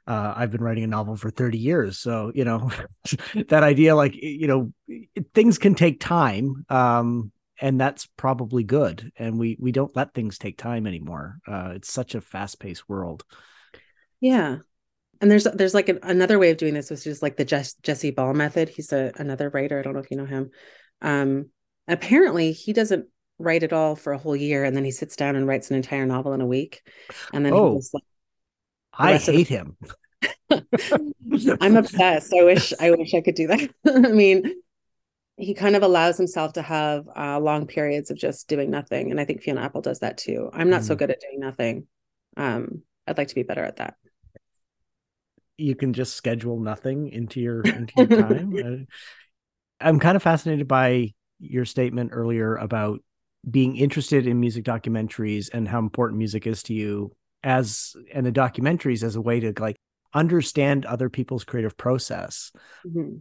uh, 0.06 0.34
I've 0.36 0.50
been 0.50 0.62
writing 0.62 0.84
a 0.84 0.88
novel 0.88 1.16
for 1.16 1.30
30 1.30 1.58
years. 1.58 1.98
So, 1.98 2.32
you 2.34 2.44
know, 2.44 2.70
that 3.48 3.62
idea, 3.62 3.94
like, 3.94 4.14
you 4.14 4.46
know, 4.46 4.72
things 5.34 5.58
can 5.58 5.74
take 5.74 6.00
time. 6.00 6.64
Um, 6.68 7.32
and 7.60 7.80
that's 7.80 8.06
probably 8.16 8.64
good. 8.64 9.12
And 9.16 9.38
we, 9.38 9.56
we 9.60 9.70
don't 9.70 9.94
let 9.94 10.14
things 10.14 10.38
take 10.38 10.58
time 10.58 10.86
anymore. 10.86 11.38
Uh, 11.46 11.72
it's 11.76 11.92
such 11.92 12.14
a 12.14 12.20
fast 12.20 12.58
paced 12.58 12.88
world. 12.88 13.24
Yeah. 14.20 14.58
And 15.20 15.30
there's, 15.30 15.44
there's 15.44 15.74
like 15.74 15.88
an, 15.88 16.00
another 16.02 16.40
way 16.40 16.50
of 16.50 16.56
doing 16.56 16.74
this, 16.74 16.90
which 16.90 17.06
is 17.06 17.22
like 17.22 17.36
the 17.36 17.44
Jess, 17.44 17.74
Jesse 17.74 18.10
Ball 18.10 18.34
method. 18.34 18.68
He's 18.68 18.92
a, 18.92 19.12
another 19.16 19.48
writer. 19.50 19.78
I 19.78 19.82
don't 19.82 19.94
know 19.94 20.00
if 20.00 20.10
you 20.10 20.16
know 20.16 20.26
him. 20.26 20.50
Um, 21.00 21.50
apparently 21.86 22.50
he 22.50 22.72
doesn't 22.72 23.06
write 23.38 23.62
it 23.62 23.72
all 23.72 23.94
for 23.94 24.12
a 24.12 24.18
whole 24.18 24.34
year. 24.34 24.64
And 24.64 24.76
then 24.76 24.84
he 24.84 24.90
sits 24.90 25.14
down 25.14 25.36
and 25.36 25.46
writes 25.46 25.70
an 25.70 25.76
entire 25.76 26.06
novel 26.06 26.32
in 26.32 26.40
a 26.40 26.46
week. 26.46 26.82
And 27.32 27.46
then 27.46 27.52
oh. 27.52 27.74
he's 27.74 27.94
like, 27.94 28.02
I 28.94 29.16
hate 29.16 29.48
him. 29.48 29.76
I'm 31.60 31.76
obsessed. 31.76 32.32
I 32.38 32.44
wish 32.44 32.72
I 32.78 32.90
wish 32.90 33.14
I 33.14 33.20
could 33.20 33.34
do 33.34 33.46
that. 33.48 33.70
I 33.86 34.12
mean, 34.12 34.62
he 35.36 35.54
kind 35.54 35.76
of 35.76 35.82
allows 35.82 36.16
himself 36.16 36.54
to 36.54 36.62
have 36.62 37.08
uh, 37.16 37.40
long 37.40 37.66
periods 37.66 38.10
of 38.10 38.18
just 38.18 38.48
doing 38.48 38.70
nothing, 38.70 39.10
and 39.10 39.20
I 39.20 39.24
think 39.24 39.42
Fiona 39.42 39.62
Apple 39.62 39.80
does 39.80 40.00
that 40.00 40.18
too. 40.18 40.50
I'm 40.52 40.70
not 40.70 40.82
mm. 40.82 40.86
so 40.86 40.94
good 40.94 41.10
at 41.10 41.20
doing 41.20 41.40
nothing. 41.40 41.86
Um, 42.36 42.82
I'd 43.06 43.18
like 43.18 43.28
to 43.28 43.34
be 43.34 43.42
better 43.42 43.64
at 43.64 43.76
that. 43.76 43.94
You 45.56 45.74
can 45.74 45.92
just 45.92 46.16
schedule 46.16 46.58
nothing 46.60 47.08
into 47.08 47.40
your 47.40 47.62
into 47.62 47.92
your 47.96 48.06
time. 48.06 48.86
Uh, 49.82 49.86
I'm 49.88 49.98
kind 49.98 50.14
of 50.14 50.22
fascinated 50.22 50.68
by 50.68 51.12
your 51.40 51.64
statement 51.64 52.10
earlier 52.12 52.54
about 52.54 53.00
being 53.50 53.76
interested 53.76 54.28
in 54.28 54.38
music 54.38 54.64
documentaries 54.64 55.50
and 55.52 55.66
how 55.66 55.80
important 55.80 56.18
music 56.18 56.46
is 56.46 56.62
to 56.64 56.74
you 56.74 57.10
as 57.42 57.94
and 58.12 58.24
the 58.24 58.32
documentaries 58.32 59.02
as 59.02 59.16
a 59.16 59.20
way 59.20 59.40
to 59.40 59.52
like 59.58 59.76
understand 60.14 60.84
other 60.84 61.08
people's 61.08 61.44
creative 61.44 61.76
process. 61.76 62.52
Mm-hmm. 62.86 63.18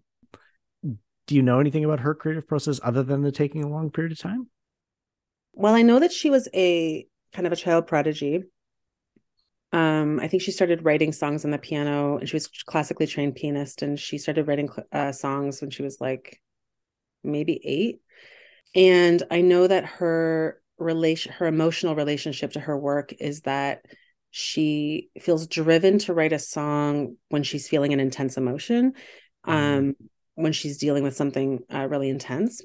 Do 1.27 1.35
you 1.35 1.41
know 1.41 1.59
anything 1.59 1.85
about 1.85 2.01
her 2.01 2.13
creative 2.13 2.47
process 2.47 2.79
other 2.83 3.03
than 3.03 3.21
the 3.21 3.31
taking 3.31 3.63
a 3.63 3.69
long 3.69 3.89
period 3.89 4.11
of 4.11 4.19
time? 4.19 4.47
Well, 5.53 5.73
I 5.73 5.81
know 5.81 5.99
that 5.99 6.11
she 6.11 6.29
was 6.29 6.49
a 6.53 7.07
kind 7.33 7.45
of 7.47 7.53
a 7.53 7.57
child 7.57 7.87
prodigy. 7.87 8.43
Um, 9.71 10.19
I 10.19 10.27
think 10.27 10.43
she 10.43 10.51
started 10.51 10.83
writing 10.83 11.13
songs 11.13 11.45
on 11.45 11.51
the 11.51 11.57
piano, 11.57 12.17
and 12.17 12.27
she 12.27 12.35
was 12.35 12.47
classically 12.47 13.07
trained 13.07 13.35
pianist, 13.35 13.81
and 13.81 13.97
she 13.97 14.17
started 14.17 14.47
writing 14.47 14.69
uh, 14.91 15.13
songs 15.13 15.61
when 15.61 15.69
she 15.69 15.83
was 15.83 16.01
like 16.01 16.41
maybe 17.23 17.61
eight. 17.63 18.01
And 18.75 19.23
I 19.31 19.41
know 19.41 19.67
that 19.67 19.85
her 19.85 20.61
relation, 20.77 21.31
her 21.33 21.45
emotional 21.45 21.95
relationship 21.95 22.53
to 22.53 22.59
her 22.59 22.77
work 22.77 23.13
is 23.19 23.41
that 23.41 23.85
she 24.31 25.09
feels 25.19 25.47
driven 25.47 25.99
to 25.99 26.13
write 26.13 26.33
a 26.33 26.39
song 26.39 27.17
when 27.29 27.43
she's 27.43 27.67
feeling 27.67 27.93
an 27.93 27.99
intense 27.99 28.37
emotion 28.37 28.93
mm-hmm. 29.45 29.51
um, 29.51 29.95
when 30.35 30.53
she's 30.53 30.77
dealing 30.77 31.03
with 31.03 31.15
something 31.15 31.59
uh, 31.73 31.87
really 31.87 32.09
intense. 32.09 32.61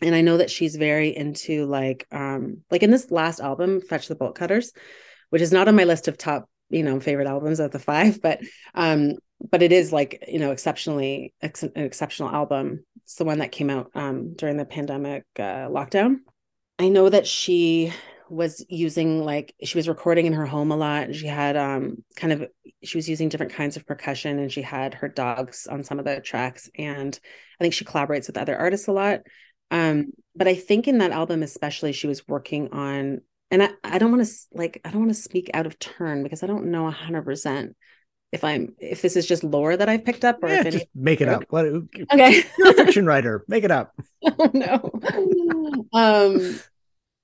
And 0.00 0.14
i 0.14 0.20
know 0.20 0.36
that 0.36 0.48
she's 0.48 0.76
very 0.76 1.08
into 1.16 1.66
like 1.66 2.06
um 2.12 2.58
like 2.70 2.84
in 2.84 2.92
this 2.92 3.10
last 3.10 3.40
album 3.40 3.80
fetch 3.80 4.06
the 4.06 4.14
bolt 4.14 4.36
cutters 4.36 4.72
which 5.30 5.42
is 5.42 5.50
not 5.50 5.66
on 5.66 5.74
my 5.74 5.82
list 5.82 6.06
of 6.06 6.16
top 6.16 6.48
you 6.70 6.84
know 6.84 7.00
favorite 7.00 7.26
albums 7.26 7.58
of 7.58 7.72
the 7.72 7.80
five 7.80 8.22
but 8.22 8.40
um 8.76 9.14
but 9.50 9.62
it 9.62 9.72
is 9.72 9.92
like 9.92 10.24
you 10.28 10.38
know 10.38 10.50
exceptionally 10.50 11.34
ex- 11.40 11.62
an 11.62 11.72
exceptional 11.76 12.30
album. 12.30 12.84
It's 13.04 13.14
the 13.16 13.24
one 13.24 13.38
that 13.38 13.52
came 13.52 13.70
out 13.70 13.90
um 13.94 14.34
during 14.34 14.56
the 14.56 14.64
pandemic 14.64 15.24
uh, 15.38 15.68
lockdown. 15.68 16.16
I 16.78 16.88
know 16.88 17.08
that 17.08 17.26
she 17.26 17.92
was 18.30 18.64
using 18.68 19.24
like 19.24 19.54
she 19.62 19.78
was 19.78 19.88
recording 19.88 20.26
in 20.26 20.32
her 20.32 20.46
home 20.46 20.70
a 20.70 20.76
lot. 20.76 21.14
She 21.14 21.26
had 21.26 21.56
um 21.56 22.02
kind 22.16 22.32
of 22.32 22.46
she 22.82 22.98
was 22.98 23.08
using 23.08 23.28
different 23.28 23.52
kinds 23.52 23.76
of 23.76 23.86
percussion 23.86 24.38
and 24.38 24.52
she 24.52 24.62
had 24.62 24.94
her 24.94 25.08
dogs 25.08 25.66
on 25.66 25.84
some 25.84 25.98
of 25.98 26.04
the 26.04 26.20
tracks 26.20 26.70
and 26.76 27.18
I 27.60 27.64
think 27.64 27.74
she 27.74 27.84
collaborates 27.84 28.26
with 28.26 28.38
other 28.38 28.56
artists 28.56 28.88
a 28.88 28.92
lot. 28.92 29.20
Um 29.70 30.12
but 30.36 30.48
I 30.48 30.54
think 30.54 30.88
in 30.88 30.98
that 30.98 31.12
album 31.12 31.42
especially 31.42 31.92
she 31.92 32.06
was 32.06 32.26
working 32.28 32.72
on 32.72 33.20
and 33.50 33.62
I, 33.62 33.70
I 33.82 33.98
don't 33.98 34.12
want 34.12 34.26
to 34.26 34.32
like 34.52 34.80
I 34.84 34.90
don't 34.90 35.00
want 35.00 35.14
to 35.14 35.22
speak 35.22 35.50
out 35.54 35.66
of 35.66 35.78
turn 35.78 36.22
because 36.22 36.42
I 36.42 36.46
don't 36.46 36.66
know 36.66 36.90
100% 36.90 37.74
if 38.30 38.44
I'm 38.44 38.74
if 38.78 39.00
this 39.00 39.16
is 39.16 39.26
just 39.26 39.42
lore 39.42 39.76
that 39.76 39.88
I've 39.88 40.04
picked 40.04 40.24
up 40.24 40.42
or 40.42 40.48
yeah, 40.48 40.60
if 40.60 40.64
just 40.64 40.76
any- 40.76 40.90
make 40.94 41.20
it 41.20 41.28
up. 41.28 41.44
What, 41.48 41.64
okay. 42.12 42.44
You're 42.58 42.70
a 42.70 42.74
fiction 42.74 43.06
writer. 43.06 43.44
Make 43.48 43.64
it 43.64 43.70
up. 43.70 43.94
oh 44.24 44.50
no. 44.52 45.84
um 45.92 46.60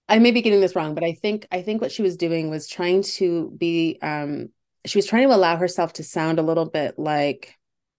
I 0.08 0.18
may 0.18 0.30
be 0.32 0.42
getting 0.42 0.61
this 0.61 0.76
wrong, 0.76 0.94
but 0.94 1.04
I 1.04 1.12
think 1.14 1.46
I 1.50 1.62
think 1.62 1.80
what 1.80 1.92
she 1.92 2.02
was 2.02 2.16
doing 2.16 2.50
was 2.50 2.68
trying 2.68 3.02
to 3.02 3.50
be 3.56 3.99
um 4.02 4.50
she 4.87 4.99
was 4.99 5.06
trying 5.06 5.26
to 5.28 5.34
allow 5.34 5.56
herself 5.56 5.94
to 5.94 6.04
sound 6.04 6.38
a 6.38 6.42
little 6.42 6.66
bit 6.66 6.99
like 6.99 7.54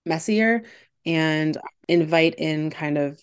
messier 0.06 0.64
and 1.06 1.58
invite 1.88 2.36
in 2.38 2.70
kind 2.70 2.98
of 2.98 3.20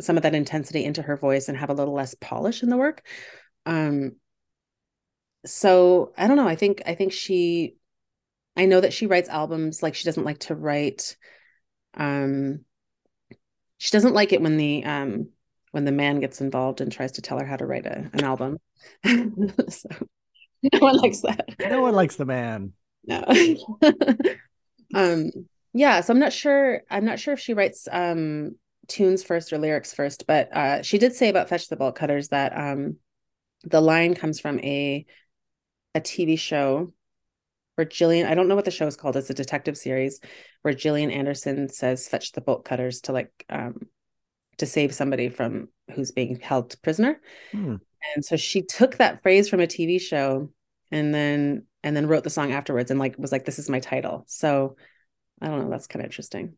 some 0.00 0.18
of 0.18 0.22
that 0.24 0.34
intensity 0.34 0.84
into 0.84 1.00
her 1.00 1.16
voice 1.16 1.48
and 1.48 1.56
have 1.56 1.70
a 1.70 1.74
little 1.74 1.94
less 1.94 2.14
polish 2.20 2.62
in 2.62 2.68
the 2.68 2.76
work. 2.76 3.06
Um 3.64 4.16
so 5.44 6.12
I 6.16 6.26
don't 6.26 6.36
know, 6.36 6.48
I 6.48 6.56
think 6.56 6.82
I 6.86 6.94
think 6.94 7.12
she 7.12 7.76
I 8.56 8.66
know 8.66 8.80
that 8.80 8.92
she 8.92 9.06
writes 9.06 9.28
albums 9.28 9.82
like 9.82 9.94
she 9.94 10.04
doesn't 10.04 10.24
like 10.24 10.40
to 10.40 10.54
write 10.54 11.16
um 11.94 12.64
she 13.78 13.90
doesn't 13.90 14.14
like 14.14 14.32
it 14.32 14.40
when 14.42 14.56
the 14.56 14.84
um 14.84 15.28
when 15.76 15.84
the 15.84 15.92
man 15.92 16.20
gets 16.20 16.40
involved 16.40 16.80
and 16.80 16.90
tries 16.90 17.12
to 17.12 17.20
tell 17.20 17.38
her 17.38 17.44
how 17.44 17.54
to 17.54 17.66
write 17.66 17.84
a, 17.84 18.08
an 18.14 18.24
album. 18.24 18.56
so 19.04 19.88
no 20.72 20.78
one 20.78 20.96
likes 20.96 21.20
that. 21.20 21.54
No 21.60 21.82
one 21.82 21.94
likes 21.94 22.16
the 22.16 22.24
man. 22.24 22.72
No. 23.04 23.22
um 24.94 25.30
yeah, 25.74 26.00
so 26.00 26.14
I'm 26.14 26.18
not 26.18 26.32
sure 26.32 26.80
I'm 26.90 27.04
not 27.04 27.20
sure 27.20 27.34
if 27.34 27.40
she 27.40 27.52
writes 27.52 27.86
um 27.92 28.52
tunes 28.88 29.22
first 29.22 29.52
or 29.52 29.58
lyrics 29.58 29.92
first, 29.92 30.26
but 30.26 30.50
uh 30.56 30.82
she 30.82 30.96
did 30.96 31.14
say 31.14 31.28
about 31.28 31.50
Fetch 31.50 31.68
the 31.68 31.76
Bolt 31.76 31.94
Cutters 31.94 32.28
that 32.28 32.58
um 32.58 32.96
the 33.64 33.82
line 33.82 34.14
comes 34.14 34.40
from 34.40 34.58
a 34.60 35.04
a 35.94 36.00
TV 36.00 36.38
show 36.38 36.94
where 37.74 37.84
Gillian, 37.84 38.26
I 38.26 38.34
don't 38.34 38.48
know 38.48 38.56
what 38.56 38.64
the 38.64 38.70
show 38.70 38.86
is 38.86 38.96
called, 38.96 39.18
it's 39.18 39.28
a 39.28 39.34
detective 39.34 39.76
series 39.76 40.20
where 40.62 40.72
Gillian 40.72 41.10
Anderson 41.10 41.68
says 41.68 42.08
fetch 42.08 42.32
the 42.32 42.40
bolt 42.40 42.64
cutters 42.64 43.02
to 43.02 43.12
like 43.12 43.44
um 43.50 43.88
to 44.58 44.66
save 44.66 44.94
somebody 44.94 45.28
from 45.28 45.68
who's 45.94 46.12
being 46.12 46.40
held 46.40 46.80
prisoner. 46.82 47.20
Hmm. 47.52 47.76
And 48.14 48.24
so 48.24 48.36
she 48.36 48.62
took 48.62 48.96
that 48.96 49.22
phrase 49.22 49.48
from 49.48 49.60
a 49.60 49.66
TV 49.66 50.00
show 50.00 50.50
and 50.90 51.14
then 51.14 51.64
and 51.82 51.96
then 51.96 52.06
wrote 52.06 52.24
the 52.24 52.30
song 52.30 52.52
afterwards 52.52 52.90
and 52.90 52.98
like 52.98 53.16
was 53.18 53.32
like 53.32 53.44
this 53.44 53.58
is 53.58 53.70
my 53.70 53.80
title. 53.80 54.24
So 54.26 54.76
I 55.40 55.48
don't 55.48 55.64
know, 55.64 55.70
that's 55.70 55.86
kind 55.86 56.02
of 56.02 56.06
interesting. 56.06 56.54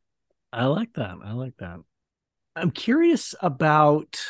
I 0.52 0.66
like 0.66 0.92
that. 0.94 1.16
I 1.22 1.32
like 1.32 1.56
that. 1.58 1.78
I'm 2.56 2.70
curious 2.70 3.34
about 3.40 4.20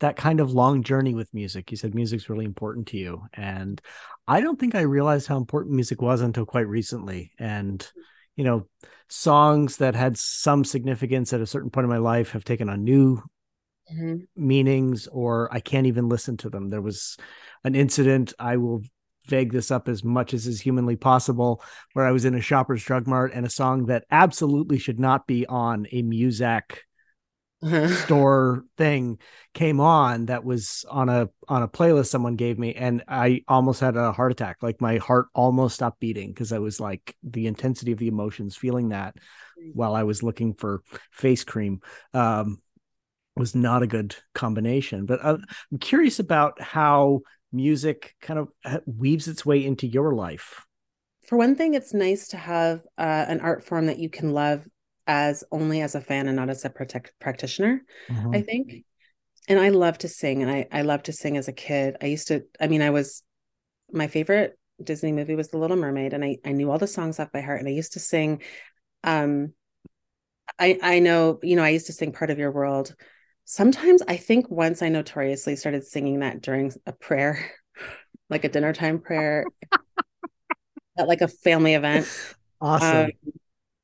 that 0.00 0.16
kind 0.16 0.40
of 0.40 0.52
long 0.52 0.82
journey 0.82 1.14
with 1.14 1.32
music. 1.32 1.70
You 1.70 1.76
said 1.76 1.94
music's 1.94 2.28
really 2.28 2.44
important 2.44 2.88
to 2.88 2.98
you 2.98 3.22
and 3.32 3.80
I 4.26 4.40
don't 4.40 4.58
think 4.58 4.74
I 4.74 4.82
realized 4.82 5.26
how 5.26 5.36
important 5.36 5.74
music 5.74 6.00
was 6.00 6.20
until 6.20 6.46
quite 6.46 6.68
recently 6.68 7.32
and 7.38 7.86
you 8.36 8.44
know 8.44 8.66
songs 9.08 9.76
that 9.76 9.94
had 9.94 10.16
some 10.16 10.64
significance 10.64 11.32
at 11.32 11.40
a 11.40 11.46
certain 11.46 11.70
point 11.70 11.84
in 11.84 11.90
my 11.90 11.98
life 11.98 12.30
have 12.32 12.44
taken 12.44 12.68
on 12.68 12.82
new 12.82 13.22
mm-hmm. 13.92 14.16
meanings 14.36 15.06
or 15.08 15.52
I 15.52 15.60
can't 15.60 15.86
even 15.86 16.08
listen 16.08 16.38
to 16.38 16.50
them. 16.50 16.70
There 16.70 16.80
was 16.80 17.18
an 17.62 17.74
incident 17.74 18.32
I 18.38 18.56
will 18.56 18.82
vague 19.26 19.52
this 19.52 19.70
up 19.70 19.88
as 19.88 20.02
much 20.02 20.34
as 20.34 20.46
is 20.46 20.60
humanly 20.60 20.96
possible 20.96 21.62
where 21.92 22.06
I 22.06 22.10
was 22.10 22.24
in 22.24 22.34
a 22.34 22.40
Shoppers 22.40 22.82
Drug 22.82 23.06
Mart 23.06 23.32
and 23.34 23.46
a 23.46 23.50
song 23.50 23.86
that 23.86 24.04
absolutely 24.10 24.78
should 24.78 24.98
not 24.98 25.26
be 25.26 25.46
on 25.46 25.86
a 25.92 26.02
Muzak 26.02 26.78
store 27.62 28.64
thing 28.76 29.18
came 29.54 29.80
on 29.80 30.26
that 30.26 30.44
was 30.44 30.84
on 30.90 31.08
a 31.08 31.28
on 31.48 31.62
a 31.62 31.68
playlist 31.68 32.06
someone 32.06 32.34
gave 32.34 32.58
me 32.58 32.74
and 32.74 33.04
I 33.06 33.42
almost 33.46 33.80
had 33.80 33.96
a 33.96 34.12
heart 34.12 34.32
attack. 34.32 34.58
Like 34.62 34.80
my 34.80 34.96
heart 34.96 35.26
almost 35.34 35.76
stopped 35.76 36.00
beating 36.00 36.30
because 36.32 36.52
I 36.52 36.58
was 36.58 36.80
like 36.80 37.14
the 37.22 37.46
intensity 37.46 37.92
of 37.92 37.98
the 37.98 38.08
emotions 38.08 38.56
feeling 38.56 38.88
that 38.88 39.16
while 39.74 39.94
I 39.94 40.02
was 40.02 40.22
looking 40.22 40.54
for 40.54 40.82
face 41.12 41.44
cream 41.44 41.80
um, 42.14 42.60
was 43.36 43.54
not 43.54 43.82
a 43.82 43.86
good 43.86 44.14
combination. 44.34 45.06
But 45.06 45.24
uh, 45.24 45.38
I'm 45.70 45.78
curious 45.78 46.18
about 46.18 46.60
how 46.60 47.20
music 47.52 48.14
kind 48.20 48.40
of 48.40 48.48
uh, 48.64 48.78
weaves 48.86 49.28
its 49.28 49.46
way 49.46 49.64
into 49.64 49.86
your 49.86 50.14
life. 50.14 50.64
For 51.28 51.38
one 51.38 51.54
thing 51.54 51.74
it's 51.74 51.94
nice 51.94 52.28
to 52.28 52.36
have 52.36 52.80
uh, 52.98 53.24
an 53.28 53.40
art 53.40 53.64
form 53.64 53.86
that 53.86 53.98
you 53.98 54.10
can 54.10 54.32
love 54.32 54.66
as 55.06 55.44
only 55.50 55.80
as 55.80 55.94
a 55.94 56.00
fan 56.00 56.28
and 56.28 56.36
not 56.36 56.50
as 56.50 56.64
a 56.64 56.70
protect- 56.70 57.12
practitioner 57.20 57.82
mm-hmm. 58.08 58.34
i 58.34 58.40
think 58.40 58.84
and 59.48 59.58
I 59.58 59.70
love 59.70 59.98
to 59.98 60.08
sing, 60.08 60.42
and 60.42 60.50
I 60.50 60.66
I 60.70 60.82
love 60.82 61.02
to 61.04 61.12
sing 61.12 61.36
as 61.36 61.48
a 61.48 61.52
kid. 61.52 61.96
I 62.00 62.06
used 62.06 62.28
to. 62.28 62.44
I 62.60 62.68
mean, 62.68 62.82
I 62.82 62.90
was 62.90 63.22
my 63.90 64.06
favorite 64.06 64.58
Disney 64.82 65.12
movie 65.12 65.34
was 65.34 65.48
The 65.48 65.58
Little 65.58 65.76
Mermaid, 65.76 66.12
and 66.12 66.24
I 66.24 66.38
I 66.44 66.52
knew 66.52 66.70
all 66.70 66.78
the 66.78 66.86
songs 66.86 67.18
off 67.18 67.32
by 67.32 67.40
heart, 67.40 67.58
and 67.58 67.68
I 67.68 67.72
used 67.72 67.94
to 67.94 68.00
sing. 68.00 68.42
Um, 69.02 69.52
I 70.58 70.78
I 70.82 70.98
know 71.00 71.40
you 71.42 71.56
know 71.56 71.64
I 71.64 71.70
used 71.70 71.86
to 71.86 71.92
sing 71.92 72.12
Part 72.12 72.30
of 72.30 72.38
Your 72.38 72.52
World. 72.52 72.94
Sometimes 73.44 74.02
I 74.06 74.16
think 74.16 74.48
once 74.48 74.80
I 74.82 74.88
notoriously 74.88 75.56
started 75.56 75.84
singing 75.84 76.20
that 76.20 76.40
during 76.40 76.72
a 76.86 76.92
prayer, 76.92 77.50
like 78.30 78.44
a 78.44 78.48
dinner 78.48 78.72
time 78.72 79.00
prayer, 79.00 79.44
at 80.98 81.08
like 81.08 81.20
a 81.20 81.28
family 81.28 81.74
event. 81.74 82.06
Awesome. 82.60 83.06
Um, 83.06 83.10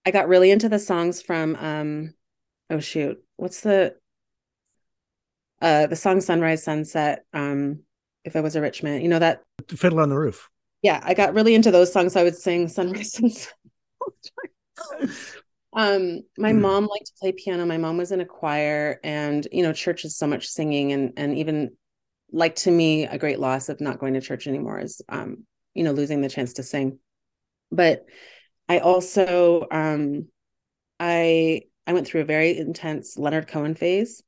I 0.08 0.10
got 0.10 0.28
really 0.28 0.50
into 0.50 0.70
the 0.70 0.78
songs 0.78 1.20
from 1.20 1.54
um 1.56 2.14
oh 2.70 2.80
shoot, 2.80 3.22
what's 3.36 3.60
the 3.60 3.94
uh 5.60 5.86
the 5.86 5.96
song 5.96 6.22
Sunrise 6.22 6.64
Sunset 6.64 7.26
um 7.34 7.80
if 8.24 8.34
I 8.34 8.40
was 8.40 8.56
a 8.56 8.62
rich 8.62 8.82
man, 8.82 9.02
you 9.02 9.08
know 9.08 9.18
that 9.18 9.42
Fiddle 9.68 10.00
on 10.00 10.08
the 10.08 10.16
Roof. 10.16 10.48
Yeah, 10.80 10.98
I 11.04 11.12
got 11.12 11.34
really 11.34 11.54
into 11.54 11.70
those 11.70 11.92
songs 11.92 12.14
so 12.14 12.20
I 12.20 12.22
would 12.22 12.38
sing 12.38 12.68
Sunrise 12.68 13.12
Sunset. 13.18 13.52
um 15.74 16.22
my 16.38 16.52
mm. 16.52 16.60
mom 16.60 16.86
liked 16.86 17.08
to 17.08 17.12
play 17.20 17.32
piano. 17.32 17.66
My 17.66 17.76
mom 17.76 17.98
was 17.98 18.10
in 18.10 18.22
a 18.22 18.24
choir 18.24 19.00
and 19.04 19.46
you 19.52 19.62
know 19.62 19.74
church 19.74 20.06
is 20.06 20.16
so 20.16 20.26
much 20.26 20.46
singing 20.46 20.92
and 20.92 21.12
and 21.18 21.36
even 21.36 21.76
like 22.32 22.56
to 22.56 22.70
me 22.70 23.04
a 23.04 23.18
great 23.18 23.40
loss 23.40 23.68
of 23.68 23.82
not 23.82 23.98
going 23.98 24.14
to 24.14 24.22
church 24.22 24.46
anymore 24.46 24.80
is 24.80 25.02
um 25.10 25.44
you 25.74 25.84
know 25.84 25.92
losing 25.92 26.22
the 26.22 26.30
chance 26.30 26.54
to 26.54 26.62
sing. 26.62 26.98
But 27.70 28.06
I 28.68 28.78
also 28.78 29.66
um 29.70 30.28
I 31.00 31.62
I 31.86 31.92
went 31.92 32.06
through 32.06 32.22
a 32.22 32.26
very 32.26 32.56
intense 32.56 33.16
Leonard 33.16 33.48
Cohen 33.48 33.74
phase 33.74 34.22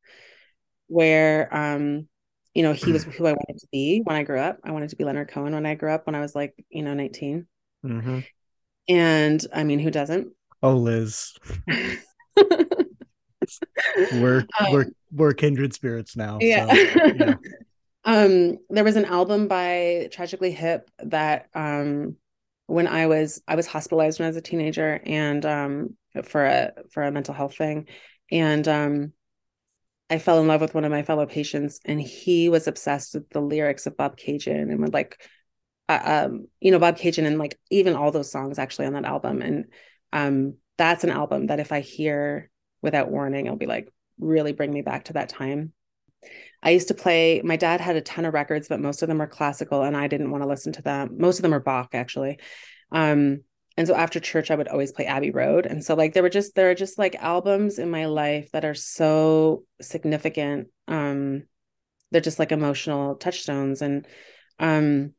where 0.88 1.54
um 1.54 2.08
you 2.54 2.62
know 2.62 2.72
he 2.72 2.92
was 2.92 3.04
who 3.04 3.26
I 3.26 3.32
wanted 3.32 3.58
to 3.60 3.66
be 3.70 4.00
when 4.04 4.16
I 4.16 4.22
grew 4.22 4.40
up. 4.40 4.58
I 4.64 4.72
wanted 4.72 4.90
to 4.90 4.96
be 4.96 5.04
Leonard 5.04 5.28
Cohen 5.28 5.52
when 5.54 5.66
I 5.66 5.74
grew 5.74 5.92
up 5.92 6.06
when 6.06 6.14
I 6.14 6.20
was 6.20 6.34
like, 6.34 6.54
you 6.68 6.82
know, 6.82 6.94
19. 6.94 7.46
Mm-hmm. 7.84 8.20
And 8.88 9.46
I 9.54 9.64
mean, 9.64 9.78
who 9.78 9.90
doesn't? 9.90 10.32
Oh, 10.62 10.76
Liz. 10.76 11.32
we're 14.14 14.46
um, 14.58 14.72
we're 14.72 14.86
we're 15.12 15.32
kindred 15.32 15.74
spirits 15.74 16.16
now. 16.16 16.38
Yeah. 16.40 16.66
So, 16.66 16.74
yeah. 16.74 17.34
um 18.04 18.58
there 18.70 18.84
was 18.84 18.96
an 18.96 19.04
album 19.04 19.46
by 19.46 20.08
Tragically 20.10 20.52
Hip 20.52 20.90
that 20.98 21.48
um 21.54 22.16
when 22.70 22.86
I 22.86 23.06
was 23.06 23.42
I 23.48 23.56
was 23.56 23.66
hospitalized 23.66 24.18
when 24.18 24.26
I 24.26 24.30
was 24.30 24.36
a 24.36 24.42
teenager 24.42 25.00
and 25.04 25.44
um 25.44 25.96
for 26.24 26.44
a 26.44 26.72
for 26.92 27.02
a 27.02 27.10
mental 27.10 27.34
health 27.34 27.56
thing. 27.56 27.88
And 28.30 28.66
um 28.68 29.12
I 30.08 30.18
fell 30.18 30.40
in 30.40 30.46
love 30.46 30.60
with 30.60 30.74
one 30.74 30.84
of 30.84 30.90
my 30.90 31.02
fellow 31.02 31.26
patients 31.26 31.80
and 31.84 32.00
he 32.00 32.48
was 32.48 32.68
obsessed 32.68 33.14
with 33.14 33.28
the 33.30 33.40
lyrics 33.40 33.86
of 33.86 33.96
Bobcaygeon 33.96 34.70
and 34.70 34.80
would 34.80 34.94
like 34.94 35.20
uh, 35.88 36.26
um 36.28 36.46
you 36.60 36.70
know 36.70 36.78
Bobcaygeon 36.78 37.26
and 37.26 37.38
like 37.38 37.58
even 37.70 37.96
all 37.96 38.12
those 38.12 38.30
songs 38.30 38.58
actually 38.58 38.86
on 38.86 38.92
that 38.92 39.04
album. 39.04 39.42
And 39.42 39.64
um 40.12 40.54
that's 40.78 41.04
an 41.04 41.10
album 41.10 41.48
that 41.48 41.60
if 41.60 41.72
I 41.72 41.80
hear 41.80 42.50
without 42.82 43.10
warning 43.10 43.46
it'll 43.46 43.58
be 43.58 43.66
like 43.66 43.92
really 44.18 44.52
bring 44.52 44.72
me 44.72 44.82
back 44.82 45.06
to 45.06 45.14
that 45.14 45.28
time 45.28 45.72
I 46.62 46.70
used 46.70 46.88
to 46.88 46.94
play, 46.94 47.40
my 47.42 47.56
dad 47.56 47.80
had 47.80 47.96
a 47.96 48.02
ton 48.02 48.24
of 48.24 48.34
records, 48.34 48.68
but 48.68 48.80
most 48.80 49.02
of 49.02 49.08
them 49.08 49.22
are 49.22 49.26
classical 49.26 49.82
and 49.82 49.96
I 49.96 50.08
didn't 50.08 50.30
want 50.30 50.42
to 50.42 50.48
listen 50.48 50.72
to 50.74 50.82
them. 50.82 51.16
Most 51.18 51.38
of 51.38 51.42
them 51.42 51.54
are 51.54 51.60
Bach, 51.60 51.94
actually. 51.94 52.38
Um, 52.92 53.40
and 53.76 53.86
so 53.86 53.94
after 53.94 54.20
church, 54.20 54.50
I 54.50 54.56
would 54.56 54.68
always 54.68 54.92
play 54.92 55.06
Abbey 55.06 55.30
Road. 55.30 55.64
And 55.64 55.82
so, 55.82 55.94
like, 55.94 56.12
there 56.12 56.22
were 56.22 56.28
just, 56.28 56.54
there 56.54 56.70
are 56.70 56.74
just 56.74 56.98
like 56.98 57.14
albums 57.14 57.78
in 57.78 57.90
my 57.90 58.06
life 58.06 58.50
that 58.52 58.64
are 58.64 58.74
so 58.74 59.64
significant. 59.80 60.68
Um, 60.86 61.44
they're 62.10 62.20
just 62.20 62.38
like 62.38 62.52
emotional 62.52 63.14
touchstones. 63.14 63.80
And, 63.80 64.06
um, 64.58 65.14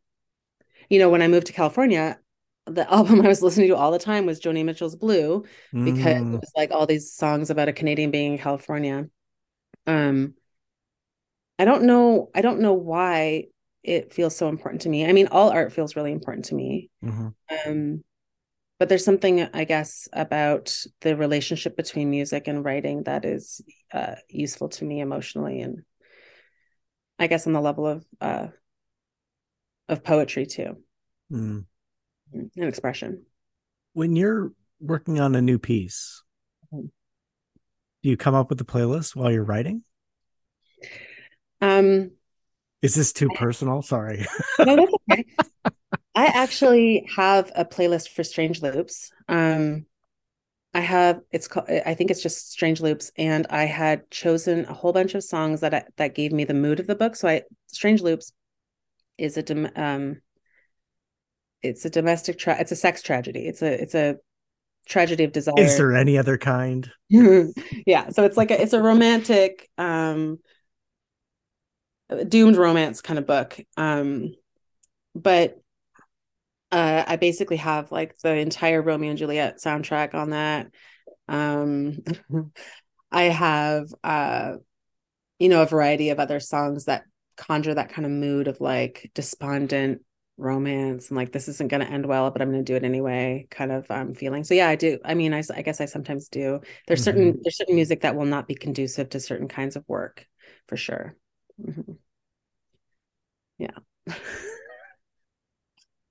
you 0.90 1.00
know, 1.00 1.10
when 1.10 1.22
I 1.22 1.28
moved 1.28 1.48
to 1.48 1.54
California, 1.54 2.20
the 2.68 2.92
album 2.94 3.22
I 3.22 3.28
was 3.28 3.42
listening 3.42 3.70
to 3.70 3.78
all 3.78 3.92
the 3.92 3.98
time 3.98 4.26
was 4.28 4.40
Joni 4.40 4.64
Mitchell's 4.64 4.96
Blue 4.96 5.44
because 5.74 6.22
mm. 6.22 6.34
it 6.36 6.40
was 6.40 6.52
like 6.56 6.70
all 6.72 6.86
these 6.86 7.14
songs 7.14 7.50
about 7.50 7.70
a 7.70 7.74
Canadian 7.74 8.12
being 8.12 8.34
in 8.34 8.38
California. 8.38 9.08
Um, 9.88 10.36
I 11.62 11.66
don't 11.66 11.84
know. 11.84 12.32
I 12.34 12.42
don't 12.42 12.60
know 12.60 12.74
why 12.74 13.44
it 13.84 14.12
feels 14.12 14.36
so 14.36 14.48
important 14.48 14.82
to 14.82 14.90
me. 14.90 15.06
I 15.06 15.12
mean, 15.12 15.28
all 15.28 15.52
art 15.52 15.72
feels 15.72 15.96
really 15.96 16.12
important 16.12 16.46
to 16.46 16.56
me. 16.56 16.90
Mm-hmm. 17.06 17.28
Um, 17.70 18.04
but 18.80 18.90
there's 18.90 19.06
something, 19.06 19.48
I 19.54 19.66
guess, 19.66 20.08
about 20.12 20.76
the 21.02 21.16
relationship 21.16 21.78
between 21.78 22.10
music 22.10 22.48
and 22.48 22.66
writing 22.66 23.04
that 23.04 23.26
is 23.26 23.62
uh, 23.94 24.16
useful 24.28 24.70
to 24.70 24.86
me 24.86 25.02
emotionally, 25.02 25.62
and 25.62 25.84
I 27.20 27.28
guess 27.28 27.46
on 27.46 27.54
the 27.54 27.62
level 27.62 27.86
of 27.86 28.06
uh, 28.20 28.48
of 29.88 30.04
poetry 30.04 30.48
too, 30.48 30.78
mm. 31.32 31.64
and 32.34 32.52
expression. 32.56 33.24
When 33.94 34.16
you're 34.16 34.52
working 34.80 35.20
on 35.20 35.36
a 35.36 35.44
new 35.44 35.60
piece, 35.60 36.24
mm-hmm. 36.74 36.88
do 38.02 38.10
you 38.10 38.18
come 38.18 38.34
up 38.34 38.50
with 38.50 38.60
a 38.62 38.66
playlist 38.66 39.16
while 39.16 39.32
you're 39.32 39.44
writing? 39.44 39.84
Um, 41.62 42.12
is 42.82 42.96
this 42.96 43.14
too 43.14 43.30
personal? 43.36 43.82
Sorry. 43.82 44.26
no, 44.60 44.76
that's 44.76 44.92
okay. 45.12 45.26
I 46.16 46.26
actually 46.26 47.08
have 47.16 47.52
a 47.56 47.64
playlist 47.64 48.10
for 48.10 48.24
Strange 48.24 48.62
Loops. 48.62 49.12
Um, 49.30 49.86
I 50.74 50.80
have 50.80 51.22
it's 51.32 51.48
called 51.48 51.70
I 51.70 51.94
think 51.94 52.12
it's 52.12 52.24
just 52.24 52.52
Strange 52.52 52.82
Loops, 52.82 53.12
and 53.18 53.46
I 53.50 53.66
had 53.66 54.10
chosen 54.10 54.66
a 54.66 54.74
whole 54.74 54.94
bunch 54.94 55.16
of 55.16 55.24
songs 55.24 55.62
that 55.62 55.74
I, 55.74 55.84
that 55.98 56.16
gave 56.16 56.32
me 56.32 56.44
the 56.44 56.54
mood 56.54 56.80
of 56.80 56.88
the 56.88 56.96
book. 56.96 57.16
So 57.16 57.28
I 57.28 57.44
Strange 57.68 58.02
Loops 58.02 58.32
is 59.18 59.38
a 59.38 59.82
um, 59.82 60.22
it's 61.62 61.86
a 61.86 61.90
domestic 61.90 62.40
tra- 62.40 62.60
it's 62.60 62.72
a 62.72 62.76
sex 62.78 63.02
tragedy. 63.02 63.48
It's 63.48 63.62
a 63.62 63.82
it's 63.82 63.96
a 63.96 64.18
tragedy 64.88 65.26
of 65.26 65.34
desire. 65.34 65.56
Is 65.58 65.78
there 65.78 65.96
any 65.96 66.18
other 66.18 66.38
kind? 66.38 66.90
yeah, 67.10 68.10
so 68.10 68.24
it's 68.24 68.38
like 68.38 68.52
a 68.52 68.62
it's 68.62 68.74
a 68.74 68.82
romantic 68.82 69.70
um 69.78 70.40
doomed 72.28 72.58
romance 72.58 73.02
kind 73.02 73.20
of 73.20 73.28
book. 73.28 73.60
Um, 73.78 74.36
but 75.16 75.60
uh, 76.72 77.04
I 77.06 77.16
basically 77.18 77.58
have 77.58 77.92
like 77.92 78.18
the 78.20 78.36
entire 78.36 78.82
Romeo 78.82 79.10
and 79.10 79.20
Juliet 79.20 79.58
soundtrack 79.60 80.14
on 80.14 80.32
that. 80.32 80.72
Um, 81.28 82.00
I 83.12 83.24
have, 83.24 83.94
uh, 84.04 84.54
you 85.40 85.50
know, 85.50 85.62
a 85.62 85.68
variety 85.68 86.10
of 86.10 86.20
other 86.20 86.40
songs 86.40 86.86
that 86.86 87.04
conjure 87.36 87.74
that 87.74 87.90
kind 87.90 88.06
of 88.06 88.12
mood 88.12 88.48
of 88.48 88.62
like 88.62 89.12
despondent 89.16 90.02
romance 90.38 91.10
and 91.10 91.18
like 91.18 91.32
this 91.32 91.48
isn't 91.48 91.70
going 91.70 91.82
to 91.82 91.92
end 91.92 92.06
well 92.06 92.32
but 92.32 92.42
i'm 92.42 92.50
going 92.50 92.64
to 92.64 92.72
do 92.72 92.76
it 92.76 92.84
anyway 92.84 93.46
kind 93.52 93.72
of 93.72 93.86
um 93.92 94.16
feeling 94.16 94.44
so 94.44 94.56
yeah 94.56 94.68
i 94.68 94.76
do 94.76 94.98
i 95.06 95.14
mean 95.14 95.36
i, 95.36 95.44
I 95.56 95.62
guess 95.62 95.80
i 95.80 95.86
sometimes 95.86 96.30
do 96.30 96.62
there's 96.88 97.02
mm-hmm. 97.02 97.04
certain 97.04 97.40
there's 97.44 97.58
certain 97.58 97.76
music 97.76 98.02
that 98.02 98.16
will 98.16 98.26
not 98.26 98.48
be 98.48 98.56
conducive 98.56 99.10
to 99.10 99.20
certain 99.20 99.48
kinds 99.48 99.76
of 99.76 99.84
work 99.88 100.26
for 100.68 100.78
sure 100.78 101.16
Mm-hmm. 101.68 101.94
Yeah. 103.62 104.16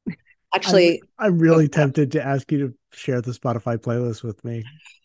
Actually, 0.55 1.03
I'm, 1.19 1.35
I'm 1.35 1.39
really 1.39 1.65
oh, 1.67 1.69
tempted 1.69 2.13
to 2.13 2.25
ask 2.25 2.51
you 2.51 2.59
to 2.69 2.75
share 2.93 3.21
the 3.21 3.33
Spotify 3.33 3.77
playlist 3.77 4.23
with 4.23 4.45
me 4.45 4.65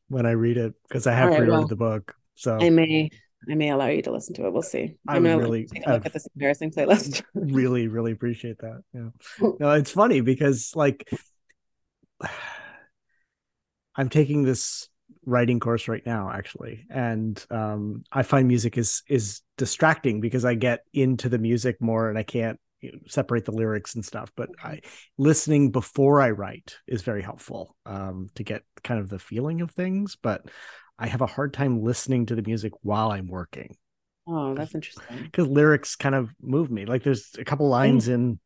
when 0.09 0.25
I 0.25 0.31
read 0.31 0.57
it 0.57 0.73
because 0.87 1.07
I 1.07 1.13
have 1.13 1.29
right, 1.29 1.37
pre-ordered 1.39 1.59
well, 1.59 1.67
the 1.67 1.75
book. 1.75 2.15
So 2.35 2.57
I 2.59 2.69
may 2.69 3.09
I 3.49 3.55
may 3.55 3.69
allow 3.69 3.87
you 3.87 4.01
to 4.03 4.11
listen 4.11 4.35
to 4.35 4.45
it. 4.45 4.53
We'll 4.53 4.61
see. 4.61 4.97
I'm, 5.07 5.17
I'm 5.17 5.23
gonna 5.23 5.37
really 5.37 5.65
take 5.65 5.85
a 5.85 5.91
look 5.91 6.01
I've, 6.01 6.05
at 6.07 6.13
this 6.13 6.27
embarrassing 6.35 6.71
playlist. 6.71 7.23
really, 7.33 7.87
really 7.87 8.11
appreciate 8.11 8.59
that. 8.59 8.81
Yeah. 8.93 9.09
no, 9.59 9.71
it's 9.71 9.91
funny 9.91 10.21
because 10.21 10.71
like 10.75 11.09
I'm 13.95 14.09
taking 14.09 14.43
this 14.43 14.89
writing 15.25 15.59
course 15.59 15.87
right 15.87 16.05
now 16.05 16.31
actually. 16.31 16.85
And 16.89 17.43
um, 17.49 18.01
i 18.11 18.23
find 18.23 18.47
music 18.47 18.77
is 18.77 19.03
is 19.07 19.41
distracting 19.57 20.21
because 20.21 20.45
i 20.45 20.53
get 20.53 20.81
into 20.93 21.29
the 21.29 21.37
music 21.39 21.81
more 21.81 22.09
and 22.09 22.17
i 22.17 22.23
can't 22.23 22.59
you 22.81 22.91
know, 22.91 22.99
separate 23.07 23.45
the 23.45 23.51
lyrics 23.51 23.95
and 23.95 24.05
stuff. 24.05 24.31
But 24.35 24.49
i 24.63 24.81
listening 25.17 25.71
before 25.71 26.21
i 26.21 26.29
write 26.29 26.77
is 26.87 27.01
very 27.01 27.21
helpful 27.21 27.75
um, 27.85 28.29
to 28.35 28.43
get 28.43 28.63
kind 28.83 28.99
of 28.99 29.09
the 29.09 29.19
feeling 29.19 29.61
of 29.61 29.71
things. 29.71 30.15
But 30.21 30.43
i 30.99 31.07
have 31.07 31.21
a 31.21 31.27
hard 31.27 31.53
time 31.53 31.81
listening 31.81 32.27
to 32.27 32.35
the 32.35 32.43
music 32.43 32.73
while 32.81 33.11
i'm 33.11 33.27
working. 33.27 33.75
Oh 34.27 34.53
that's 34.53 34.75
interesting. 34.79 35.23
Because 35.23 35.47
lyrics 35.47 35.95
kind 35.95 36.15
of 36.15 36.29
move 36.41 36.69
me. 36.69 36.85
Like 36.85 37.03
there's 37.03 37.31
a 37.39 37.45
couple 37.45 37.67
lines 37.67 38.07
in 38.07 38.39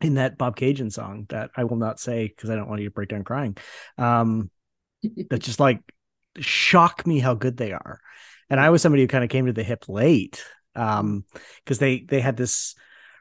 in 0.00 0.14
that 0.14 0.38
Bobcaygeon 0.38 0.92
song 0.92 1.26
that 1.28 1.50
i 1.56 1.64
will 1.64 1.76
not 1.76 2.00
say 2.00 2.26
because 2.28 2.50
i 2.50 2.56
don't 2.56 2.68
want 2.68 2.80
you 2.80 2.88
to 2.88 2.94
break 2.94 3.10
down 3.10 3.24
crying. 3.24 3.56
Um 3.98 4.50
that 5.30 5.40
just 5.40 5.60
like 5.60 5.80
shock 6.38 7.06
me 7.06 7.18
how 7.18 7.34
good 7.34 7.56
they 7.56 7.72
are. 7.72 8.00
And 8.50 8.60
I 8.60 8.70
was 8.70 8.82
somebody 8.82 9.02
who 9.02 9.08
kind 9.08 9.24
of 9.24 9.30
came 9.30 9.46
to 9.46 9.52
the 9.52 9.62
hip 9.62 9.88
late 9.88 10.44
um 10.76 11.24
because 11.62 11.78
they 11.78 12.00
they 12.00 12.20
had 12.20 12.36
this 12.36 12.74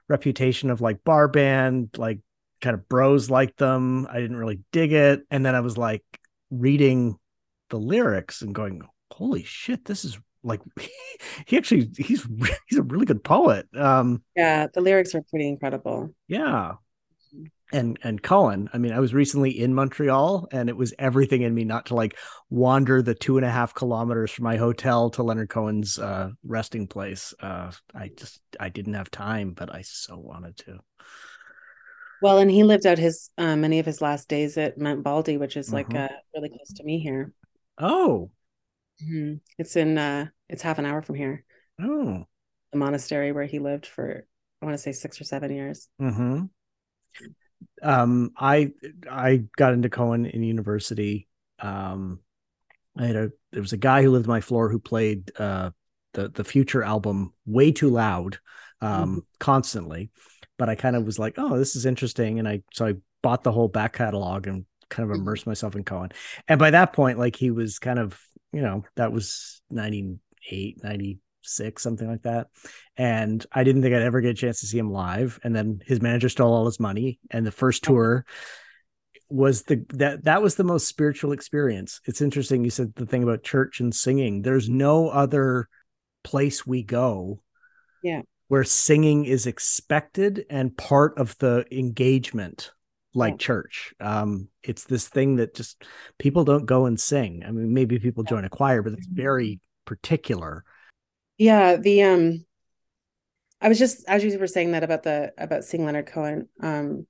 reputation 0.10 0.72
of 0.72 0.82
like 0.82 1.04
bar 1.04 1.28
band 1.28 1.90
like 1.98 2.20
kind 2.62 2.74
of 2.74 2.90
bros 2.90 3.30
like 3.30 3.56
them 3.58 4.08
i 4.10 4.20
didn't 4.20 4.38
really 4.38 4.60
dig 4.72 4.92
it 4.92 5.22
and 5.30 5.46
then 5.46 5.54
i 5.54 5.60
was 5.60 5.78
like 5.78 6.04
reading 6.50 7.16
the 7.70 7.78
lyrics 7.78 8.42
and 8.42 8.56
going 8.56 8.82
holy 9.12 9.44
shit 9.44 9.86
this 9.86 10.04
is 10.04 10.18
like 10.44 10.62
he 11.46 11.58
actually 11.58 11.90
he's 11.98 12.28
he's 12.68 12.80
a 12.80 12.84
really 12.84 13.06
good 13.06 13.24
poet. 13.24 13.68
Um, 13.76 14.24
yeah, 14.36 14.68
the 14.74 14.82
lyrics 14.82 15.16
are 15.16 15.22
pretty 15.22 15.48
incredible. 15.48 16.14
Yeah, 16.28 16.74
and 17.74 18.00
and 18.04 18.22
Cohen. 18.22 18.70
I 18.72 18.78
mean, 18.78 18.94
I 18.94 19.00
was 19.00 19.14
recently 19.14 19.60
in 19.60 19.74
Montreal, 19.74 20.48
and 20.52 20.70
it 20.70 20.78
was 20.78 20.94
everything 21.00 21.42
in 21.42 21.54
me 21.54 21.66
not 21.66 21.88
to 21.88 21.96
like 21.96 22.18
wander 22.50 23.02
the 23.02 23.16
two 23.16 23.38
and 23.38 23.46
a 23.46 23.50
half 23.50 23.74
kilometers 23.74 24.32
from 24.32 24.44
my 24.44 24.56
hotel 24.56 25.10
to 25.12 25.24
Leonard 25.24 25.50
Cohen's 25.50 25.98
uh, 25.98 26.30
resting 26.46 26.88
place. 26.88 27.34
Uh, 27.40 27.72
I 27.94 28.12
just 28.16 28.40
I 28.60 28.70
didn't 28.70 28.94
have 28.94 29.12
time, 29.12 29.54
but 29.54 29.74
I 29.74 29.82
so 29.82 30.18
wanted 30.18 30.58
to. 30.58 30.80
Well, 32.22 32.38
and 32.38 32.50
he 32.50 32.64
lived 32.64 32.86
out 32.86 33.00
his 33.00 33.32
uh, 33.38 33.56
many 33.56 33.80
of 33.80 33.86
his 33.86 34.02
last 34.02 34.30
days 34.30 34.58
at 34.58 34.78
Mount 34.78 35.04
Baldy, 35.04 35.38
which 35.38 35.58
is 35.58 35.74
like 35.74 35.90
mm-hmm. 35.90 36.14
uh, 36.14 36.18
really 36.36 36.50
close 36.50 36.74
to 36.76 36.84
me 36.84 37.00
here. 37.00 37.34
Oh, 37.78 38.30
mm-hmm. 39.04 39.36
it's 39.58 39.76
in 39.76 39.98
uh, 39.98 40.28
it's 40.48 40.62
half 40.62 40.80
an 40.80 40.86
hour 40.86 41.02
from 41.02 41.16
here. 41.16 41.44
Oh, 41.82 42.24
the 42.72 42.78
monastery 42.78 43.32
where 43.32 43.46
he 43.46 43.60
lived 43.60 43.88
for 43.88 44.26
I 44.62 44.66
want 44.66 44.76
to 44.76 44.82
say 44.82 44.92
six 44.92 45.20
or 45.20 45.24
seven 45.24 45.52
years. 45.52 45.90
Mm-hmm 46.00 46.46
um, 47.82 48.32
I 48.38 48.72
I 49.10 49.44
got 49.58 49.74
into 49.74 49.90
Cohen 49.90 50.26
in 50.26 50.44
university. 50.44 51.28
Um, 51.60 52.20
I 52.98 53.06
had 53.06 53.16
a 53.16 53.32
there 53.52 53.62
was 53.62 53.74
a 53.74 53.78
guy 53.78 54.02
who 54.02 54.12
lived 54.12 54.26
on 54.26 54.32
my 54.32 54.42
floor 54.42 54.70
who 54.70 54.80
played 54.80 55.32
uh, 55.38 55.72
the 56.14 56.30
the 56.30 56.44
Future 56.44 56.84
album 56.84 57.34
way 57.46 57.72
too 57.72 57.90
loud, 57.90 58.40
um, 58.82 59.10
mm-hmm. 59.10 59.20
constantly. 59.40 60.12
But 60.58 60.70
I 60.70 60.76
kind 60.76 60.96
of 60.96 61.06
was 61.06 61.20
like, 61.20 61.36
oh, 61.38 61.58
this 61.58 61.76
is 61.76 61.86
interesting, 61.86 62.40
and 62.40 62.48
I 62.48 62.64
so 62.74 62.86
I 62.86 62.94
bought 63.22 63.44
the 63.44 63.52
whole 63.52 63.68
back 63.68 63.94
catalog 63.94 64.48
and 64.48 64.66
kind 64.90 65.10
of 65.10 65.14
mm-hmm. 65.14 65.22
immersed 65.24 65.48
myself 65.48 65.76
in 65.76 65.84
Cohen. 65.84 66.12
And 66.48 66.60
by 66.60 66.72
that 66.72 66.94
point, 66.94 67.20
like 67.20 67.36
he 67.36 67.52
was 67.52 67.80
kind 67.80 68.00
of 68.00 68.20
you 68.52 68.62
know 68.62 68.84
that 68.96 69.12
was 69.12 69.62
98, 69.72 70.84
90 70.84 71.20
six, 71.44 71.84
something 71.84 72.08
like 72.08 72.24
that. 72.24 72.48
And 72.98 73.46
I 73.52 73.64
didn't 73.64 73.82
think 73.82 73.96
I'd 73.96 74.02
ever 74.02 74.22
get 74.22 74.32
a 74.32 74.36
chance 74.36 74.60
to 74.62 74.68
see 74.68 74.78
him 74.78 74.92
live. 74.92 75.40
And 75.44 75.56
then 75.56 75.82
his 75.86 76.02
manager 76.02 76.30
stole 76.30 76.54
all 76.54 76.66
his 76.66 76.80
money. 76.80 77.20
And 77.32 77.46
the 77.46 77.52
first 77.52 77.84
tour 77.84 78.26
was 79.30 79.64
the 79.64 79.84
that 79.90 80.26
that 80.26 80.44
was 80.44 80.56
the 80.56 80.64
most 80.64 80.88
spiritual 80.88 81.32
experience. 81.32 82.02
It's 82.06 82.22
interesting. 82.22 82.64
You 82.64 82.70
said 82.70 82.94
the 82.96 83.06
thing 83.06 83.24
about 83.24 83.44
church 83.44 83.80
and 83.80 83.94
singing. 83.94 84.42
There's 84.42 84.70
no 84.70 85.10
other 85.10 85.70
place 86.24 86.66
we 86.66 86.84
go. 86.84 87.42
Yeah. 88.04 88.22
Where 88.48 88.64
singing 88.64 89.26
is 89.26 89.48
expected 89.48 90.46
and 90.50 90.78
part 90.78 91.18
of 91.18 91.38
the 91.40 91.66
engagement 91.72 92.72
like 93.16 93.34
yeah. 93.34 93.38
church. 93.38 93.94
Um, 94.00 94.50
it's 94.64 94.84
this 94.84 95.08
thing 95.08 95.38
that 95.38 95.56
just 95.56 95.84
people 96.20 96.44
don't 96.44 96.66
go 96.66 96.86
and 96.86 97.00
sing. 97.00 97.44
I 97.46 97.52
mean, 97.52 97.74
maybe 97.74 98.00
people 98.00 98.24
join 98.24 98.46
a 98.46 98.50
choir, 98.50 98.82
but 98.82 98.94
it's 98.94 99.08
very 99.08 99.60
particular. 99.86 100.64
Yeah, 101.38 101.78
the 101.78 102.04
um 102.04 102.46
I 103.62 103.70
was 103.70 103.80
just 103.80 104.04
as 104.08 104.24
you 104.24 104.38
were 104.38 104.48
saying 104.48 104.72
that 104.72 104.84
about 104.84 105.04
the 105.04 105.34
about 105.38 105.64
seeing 105.64 105.86
Leonard 105.86 106.08
Cohen. 106.08 106.50
Um 106.62 107.08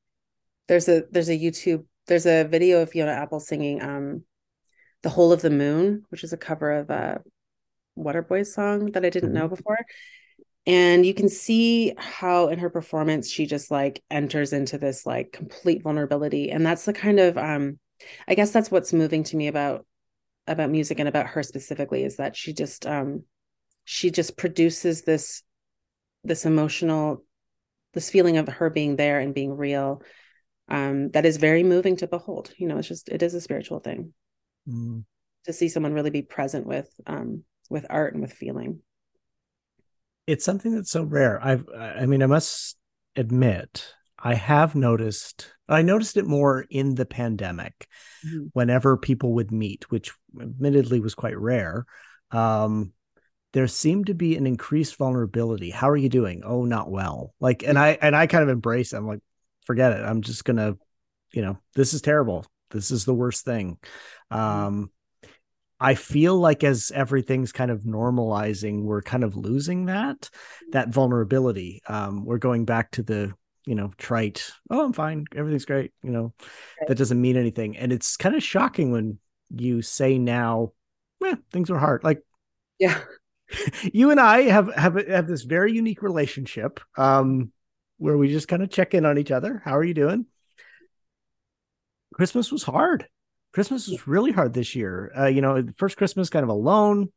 there's 0.68 0.88
a 0.88 1.04
there's 1.12 1.30
a 1.30 1.38
YouTube 1.38 1.86
there's 2.08 2.26
a 2.26 2.44
video 2.44 2.82
of 2.82 2.92
Fiona 2.92 3.12
Apple 3.12 3.40
singing 3.40 3.82
um 3.82 4.24
The 5.02 5.10
Whole 5.10 5.32
of 5.32 5.42
the 5.42 5.50
Moon, 5.50 6.06
which 6.10 6.24
is 6.24 6.34
a 6.34 6.38
cover 6.38 6.72
of 6.72 6.90
a 6.90 7.22
Waterboys 7.98 8.48
song 8.48 8.92
that 8.94 9.06
I 9.06 9.10
didn't 9.10 9.30
mm-hmm. 9.30 9.40
know 9.40 9.48
before. 9.48 9.80
And 10.66 11.06
you 11.06 11.14
can 11.14 11.28
see 11.28 11.94
how 11.98 12.48
in 12.48 12.60
her 12.60 12.70
performance 12.70 13.30
she 13.30 13.46
just 13.46 13.70
like 13.70 14.02
enters 14.10 14.54
into 14.54 14.78
this 14.78 15.06
like 15.06 15.34
complete 15.34 15.84
vulnerability. 15.84 16.52
And 16.52 16.66
that's 16.66 16.86
the 16.86 16.94
kind 16.94 17.20
of 17.20 17.38
um 17.38 17.80
I 18.28 18.36
guess 18.36 18.52
that's 18.52 18.72
what's 18.72 18.94
moving 18.94 19.24
to 19.26 19.38
me 19.38 19.48
about 19.48 19.86
about 20.48 20.70
music 20.70 21.00
and 21.00 21.08
about 21.10 21.28
her 21.28 21.44
specifically 21.44 22.04
is 22.04 22.18
that 22.18 22.36
she 22.36 22.54
just 22.54 22.86
um 22.86 23.24
she 23.86 24.12
just 24.12 24.38
produces 24.38 25.02
this 25.02 25.44
this 26.24 26.46
emotional 26.46 27.24
this 27.94 28.10
feeling 28.10 28.38
of 28.38 28.48
her 28.48 28.70
being 28.70 28.96
there 28.96 29.20
and 29.20 29.34
being 29.34 29.56
real 29.56 30.02
um 30.70 31.10
that 31.12 31.26
is 31.26 31.38
very 31.38 31.64
moving 31.64 31.96
to 31.98 32.08
behold 32.08 32.54
you 32.58 32.68
know 32.68 32.78
it's 32.78 32.88
just 32.88 33.10
it 33.10 33.22
is 33.22 33.34
a 33.34 33.42
spiritual 33.42 33.80
thing 33.80 34.14
mm. 34.68 35.04
to 35.46 35.54
see 35.54 35.68
someone 35.70 35.94
really 35.94 36.10
be 36.10 36.22
present 36.22 36.66
with 36.66 36.90
um 37.08 37.44
with 37.70 37.86
art 37.90 38.14
and 38.14 38.22
with 38.22 38.34
feeling 38.34 38.80
it's 40.26 40.46
something 40.46 40.74
that's 40.74 40.92
so 40.92 41.04
rare 41.04 41.44
i've 41.44 41.66
i 41.78 42.06
mean 42.06 42.24
i 42.24 42.28
must 42.28 42.78
admit 43.16 43.94
i 44.18 44.34
have 44.34 44.74
noticed 44.74 45.54
i 45.68 45.82
noticed 45.82 46.16
it 46.16 46.26
more 46.26 46.66
in 46.70 46.96
the 46.96 47.06
pandemic 47.06 47.88
mm-hmm. 48.26 48.46
whenever 48.54 48.96
people 48.96 49.34
would 49.34 49.52
meet 49.52 49.92
which 49.92 50.14
admittedly 50.42 51.00
was 51.02 51.14
quite 51.14 51.38
rare 51.38 51.86
um 52.32 52.94
there 53.54 53.68
seemed 53.68 54.08
to 54.08 54.16
be 54.16 54.36
an 54.36 54.48
increased 54.48 54.96
vulnerability. 54.98 55.70
How 55.70 55.90
are 55.90 55.98
you 55.98 56.10
doing? 56.10 56.42
Oh, 56.44 56.66
not 56.66 56.90
well. 56.90 57.34
Like, 57.40 57.64
and 57.64 57.78
I 57.78 57.98
and 58.02 58.16
I 58.16 58.28
kind 58.28 58.44
of 58.44 58.50
embrace. 58.50 58.94
It. 58.94 58.98
I'm 58.98 59.08
like, 59.08 59.22
forget 59.66 59.94
it. 59.94 60.04
I'm 60.04 60.22
just 60.22 60.44
gonna, 60.44 60.76
you 61.32 61.44
know, 61.44 61.58
this 61.76 61.94
is 61.94 62.02
terrible. 62.02 62.46
This 62.72 62.90
is 62.90 63.06
the 63.06 63.14
worst 63.14 63.46
thing. 63.46 63.78
Mm-hmm. 64.32 64.40
Um, 64.40 64.92
I 65.80 65.96
feel 65.96 66.36
like 66.36 66.64
as 66.64 66.92
everything's 66.96 67.52
kind 67.52 67.70
of 67.70 67.82
normalizing, 67.82 68.84
we're 68.84 69.02
kind 69.02 69.24
of 69.24 69.36
losing 69.36 69.86
that 69.86 70.30
that 70.72 70.90
vulnerability. 70.90 71.82
Um, 71.88 72.26
we're 72.26 72.40
going 72.40 72.66
back 72.66 72.90
to 72.92 73.04
the 73.04 73.34
you 73.68 73.76
know 73.76 73.92
trite. 73.98 74.52
Oh, 74.72 74.84
I'm 74.84 74.94
fine. 74.94 75.26
Everything's 75.36 75.66
great. 75.66 75.92
You 76.02 76.12
know, 76.12 76.34
that 76.88 76.98
doesn't 76.98 77.22
mean 77.22 77.38
anything. 77.38 77.78
And 77.78 77.94
it's 77.94 78.18
kind 78.18 78.36
of 78.36 78.42
shocking 78.42 78.92
when 78.92 79.20
you 79.52 79.84
say 79.84 80.18
now, 80.18 80.72
eh, 81.24 81.36
things 81.52 81.70
are 81.70 81.78
hard. 81.78 82.04
Like, 82.04 82.24
yeah 82.80 83.00
you 83.94 84.12
and 84.12 84.20
I 84.20 84.44
have 84.44 84.74
have 84.74 84.96
have 85.08 85.28
this 85.28 85.44
very 85.44 85.74
unique 85.74 86.02
relationship 86.02 86.80
um, 86.98 87.52
where 87.98 88.18
we 88.18 88.30
just 88.30 88.48
kind 88.48 88.64
of 88.64 88.70
check 88.70 88.94
in 88.94 89.06
on 89.06 89.18
each 89.18 89.32
other. 89.32 89.62
How 89.64 89.78
are 89.78 89.84
you 89.84 89.94
doing? 89.94 90.26
Christmas 92.14 92.52
was 92.52 92.64
hard. 92.64 93.08
Christmas 93.54 93.88
was 93.88 94.08
really 94.08 94.32
hard 94.32 94.54
this 94.54 94.76
year. 94.76 95.12
Uh, 95.18 95.28
you 95.28 95.42
know, 95.42 95.64
first 95.78 95.98
Christmas 95.98 96.30
kind 96.30 96.44
of 96.44 96.50
alone, 96.50 97.12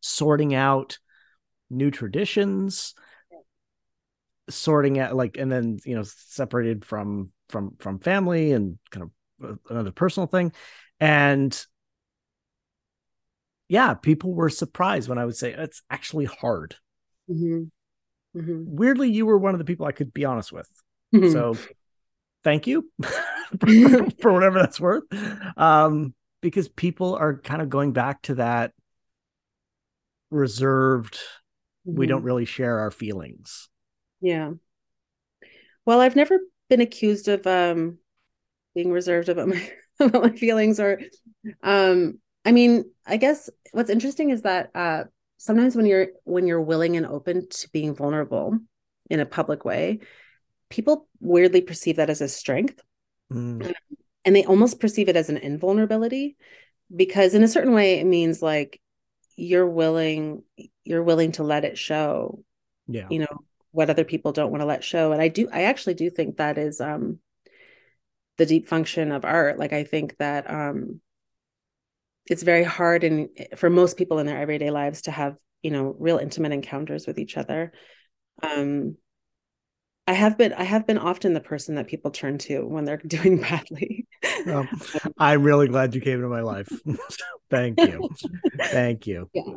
sorting 0.00 0.54
out 0.54 0.98
new 1.70 1.90
traditions, 1.90 2.94
sorting 4.48 4.98
out 4.98 5.16
like, 5.16 5.36
and 5.36 5.50
then 5.50 5.78
you 5.84 5.96
know, 5.96 6.04
separated 6.04 6.84
from 6.84 7.30
from 7.48 7.76
from 7.78 7.98
family 7.98 8.52
and 8.52 8.78
kind 8.90 9.10
of 9.40 9.50
uh, 9.50 9.56
another 9.70 9.92
personal 9.92 10.26
thing, 10.26 10.52
and 11.00 11.66
yeah, 13.68 13.94
people 13.94 14.34
were 14.34 14.48
surprised 14.48 15.08
when 15.08 15.18
I 15.18 15.24
would 15.24 15.36
say 15.36 15.52
it's 15.52 15.82
actually 15.90 16.26
hard. 16.26 16.76
Mm-hmm. 17.30 18.38
Mm-hmm. 18.38 18.62
Weirdly, 18.66 19.10
you 19.10 19.26
were 19.26 19.38
one 19.38 19.54
of 19.54 19.58
the 19.58 19.64
people 19.64 19.86
I 19.86 19.92
could 19.92 20.12
be 20.12 20.24
honest 20.24 20.52
with. 20.52 20.68
Mm-hmm. 21.14 21.32
So 21.32 21.56
thank 22.44 22.66
you 22.66 22.90
for 24.20 24.32
whatever 24.32 24.58
that's 24.58 24.80
worth. 24.80 25.04
Um, 25.56 26.14
because 26.42 26.68
people 26.68 27.14
are 27.16 27.38
kind 27.38 27.62
of 27.62 27.68
going 27.68 27.92
back 27.92 28.22
to 28.22 28.36
that 28.36 28.72
reserved, 30.30 31.18
we 31.84 32.06
don't 32.06 32.18
mm-hmm. 32.18 32.26
really 32.26 32.44
share 32.44 32.80
our 32.80 32.90
feelings. 32.90 33.68
Yeah. 34.20 34.52
Well, 35.84 36.00
I've 36.00 36.16
never 36.16 36.40
been 36.68 36.80
accused 36.80 37.28
of 37.28 37.46
um 37.46 37.98
being 38.74 38.90
reserved 38.90 39.28
about 39.28 39.48
my 39.48 39.72
about 40.00 40.22
my 40.22 40.30
feelings 40.30 40.80
or 40.80 41.00
um 41.62 42.18
I 42.46 42.52
mean, 42.52 42.84
I 43.04 43.16
guess 43.16 43.50
what's 43.72 43.90
interesting 43.90 44.30
is 44.30 44.42
that 44.42 44.70
uh, 44.74 45.04
sometimes 45.36 45.74
when 45.74 45.84
you're 45.84 46.08
when 46.22 46.46
you're 46.46 46.62
willing 46.62 46.96
and 46.96 47.04
open 47.04 47.48
to 47.48 47.68
being 47.70 47.94
vulnerable 47.94 48.56
in 49.10 49.18
a 49.18 49.26
public 49.26 49.64
way, 49.64 49.98
people 50.70 51.08
weirdly 51.20 51.60
perceive 51.60 51.96
that 51.96 52.08
as 52.08 52.20
a 52.20 52.28
strength, 52.28 52.80
mm. 53.32 53.74
and 54.24 54.36
they 54.36 54.44
almost 54.44 54.78
perceive 54.78 55.08
it 55.08 55.16
as 55.16 55.28
an 55.28 55.38
invulnerability 55.38 56.36
because 56.94 57.34
in 57.34 57.42
a 57.42 57.48
certain 57.48 57.74
way 57.74 57.98
it 57.98 58.06
means 58.06 58.40
like 58.40 58.80
you're 59.34 59.68
willing 59.68 60.44
you're 60.84 61.02
willing 61.02 61.32
to 61.32 61.42
let 61.42 61.64
it 61.64 61.76
show. 61.76 62.44
Yeah, 62.86 63.08
you 63.10 63.18
know 63.18 63.40
what 63.72 63.90
other 63.90 64.04
people 64.04 64.30
don't 64.30 64.52
want 64.52 64.62
to 64.62 64.66
let 64.66 64.84
show, 64.84 65.10
and 65.10 65.20
I 65.20 65.26
do 65.26 65.48
I 65.52 65.62
actually 65.62 65.94
do 65.94 66.10
think 66.10 66.36
that 66.36 66.58
is 66.58 66.80
um 66.80 67.18
the 68.36 68.46
deep 68.46 68.68
function 68.68 69.10
of 69.10 69.24
art. 69.24 69.58
Like 69.58 69.72
I 69.72 69.82
think 69.82 70.16
that 70.18 70.48
um 70.48 71.00
it's 72.28 72.42
very 72.42 72.64
hard 72.64 73.04
and 73.04 73.28
for 73.56 73.70
most 73.70 73.96
people 73.96 74.18
in 74.18 74.26
their 74.26 74.38
everyday 74.38 74.70
lives 74.70 75.02
to 75.02 75.10
have 75.10 75.36
you 75.62 75.70
know 75.70 75.94
real 75.98 76.18
intimate 76.18 76.52
encounters 76.52 77.06
with 77.06 77.18
each 77.18 77.36
other. 77.36 77.72
Um 78.42 78.96
i 80.08 80.12
have 80.12 80.38
been 80.38 80.52
i 80.52 80.62
have 80.62 80.86
been 80.86 80.98
often 80.98 81.34
the 81.34 81.40
person 81.40 81.74
that 81.74 81.88
people 81.88 82.12
turn 82.12 82.38
to 82.38 82.60
when 82.64 82.84
they're 82.84 82.96
doing 83.06 83.40
badly. 83.40 84.06
Well, 84.44 84.68
i'm 85.18 85.42
really 85.42 85.68
glad 85.68 85.94
you 85.94 86.00
came 86.00 86.14
into 86.14 86.28
my 86.28 86.42
life. 86.42 86.68
Thank 87.50 87.80
you. 87.80 88.08
Thank 88.58 89.06
you. 89.06 89.30
Yeah. 89.34 89.54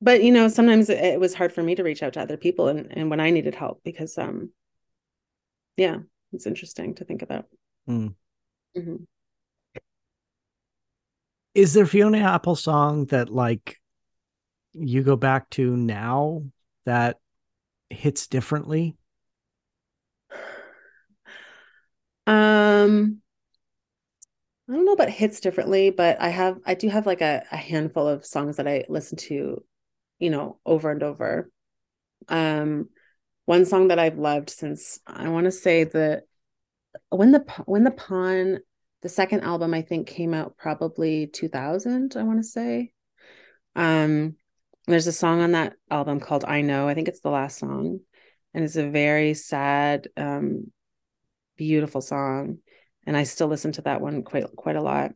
But 0.00 0.22
you 0.22 0.30
know 0.30 0.46
sometimes 0.46 0.88
it, 0.90 0.98
it, 0.98 1.20
was 1.20 1.34
hard 1.34 1.52
for 1.52 1.60
me 1.60 1.74
to 1.74 1.82
reach 1.82 2.04
out 2.04 2.12
to 2.12 2.20
other 2.20 2.36
people 2.36 2.68
and, 2.68 2.86
and 2.96 3.10
when 3.10 3.18
i 3.18 3.30
needed 3.30 3.56
help 3.56 3.80
because 3.84 4.16
um 4.16 4.52
yeah 5.76 5.96
it's 6.32 6.46
interesting 6.46 6.94
to 6.96 7.04
think 7.04 7.22
about. 7.22 7.46
Mm. 7.88 8.14
mm-hmm 8.76 8.96
is 11.54 11.74
there 11.74 11.86
Fiona 11.86 12.18
Apple 12.18 12.56
song 12.56 13.06
that 13.06 13.30
like 13.30 13.80
you 14.72 15.02
go 15.02 15.16
back 15.16 15.50
to 15.50 15.76
now 15.76 16.44
that 16.84 17.18
hits 17.90 18.26
differently? 18.26 18.96
Um 22.26 23.22
I 24.68 24.74
don't 24.74 24.84
know 24.84 24.92
about 24.92 25.08
hits 25.08 25.40
differently, 25.40 25.90
but 25.90 26.20
I 26.20 26.28
have 26.28 26.58
I 26.66 26.74
do 26.74 26.88
have 26.88 27.06
like 27.06 27.22
a, 27.22 27.44
a 27.50 27.56
handful 27.56 28.06
of 28.06 28.26
songs 28.26 28.56
that 28.56 28.68
I 28.68 28.84
listen 28.88 29.16
to, 29.18 29.64
you 30.18 30.30
know, 30.30 30.58
over 30.66 30.90
and 30.90 31.02
over. 31.02 31.50
Um 32.28 32.90
one 33.46 33.64
song 33.64 33.88
that 33.88 33.98
I've 33.98 34.18
loved 34.18 34.50
since 34.50 35.00
I 35.06 35.30
want 35.30 35.46
to 35.46 35.50
say 35.50 35.84
the 35.84 36.22
when 37.08 37.32
the 37.32 37.40
when 37.64 37.84
the 37.84 37.90
pawn 37.90 38.58
the 39.02 39.08
second 39.08 39.42
album 39.42 39.74
I 39.74 39.82
think 39.82 40.06
came 40.06 40.34
out 40.34 40.56
probably 40.56 41.28
2000 41.28 42.16
I 42.16 42.22
want 42.22 42.38
to 42.38 42.44
say 42.44 42.92
um 43.76 44.36
there's 44.86 45.06
a 45.06 45.12
song 45.12 45.40
on 45.40 45.52
that 45.52 45.74
album 45.90 46.20
called 46.20 46.44
I 46.44 46.62
Know 46.62 46.88
I 46.88 46.94
think 46.94 47.08
it's 47.08 47.20
the 47.20 47.30
last 47.30 47.58
song 47.58 48.00
and 48.54 48.64
it's 48.64 48.76
a 48.76 48.88
very 48.88 49.34
sad 49.34 50.08
um 50.16 50.72
beautiful 51.56 52.00
song 52.00 52.58
and 53.06 53.16
I 53.16 53.24
still 53.24 53.48
listen 53.48 53.72
to 53.72 53.82
that 53.82 54.00
one 54.00 54.22
quite 54.22 54.44
quite 54.56 54.76
a 54.76 54.82
lot 54.82 55.12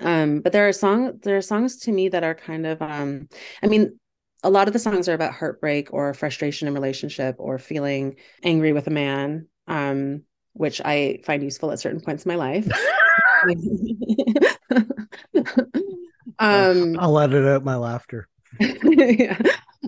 um 0.00 0.40
but 0.40 0.52
there 0.52 0.68
are 0.68 0.72
songs 0.72 1.20
there 1.22 1.36
are 1.36 1.42
songs 1.42 1.78
to 1.80 1.92
me 1.92 2.08
that 2.08 2.24
are 2.24 2.34
kind 2.34 2.66
of 2.66 2.80
um 2.80 3.28
I 3.62 3.66
mean 3.66 3.98
a 4.44 4.50
lot 4.50 4.66
of 4.66 4.72
the 4.72 4.78
songs 4.78 5.08
are 5.08 5.14
about 5.14 5.34
heartbreak 5.34 5.92
or 5.92 6.14
frustration 6.14 6.66
in 6.66 6.74
relationship 6.74 7.36
or 7.38 7.58
feeling 7.58 8.16
angry 8.42 8.72
with 8.72 8.86
a 8.86 8.90
man 8.90 9.48
um 9.66 10.22
which 10.54 10.80
I 10.84 11.20
find 11.24 11.42
useful 11.42 11.70
at 11.72 11.80
certain 11.80 12.00
points 12.00 12.24
in 12.24 12.28
my 12.28 12.36
life. 12.36 12.68
um, 16.38 16.98
I'll 16.98 17.18
edit 17.18 17.46
out 17.46 17.64
my 17.64 17.76
laughter. 17.76 18.28
yeah. 18.60 19.38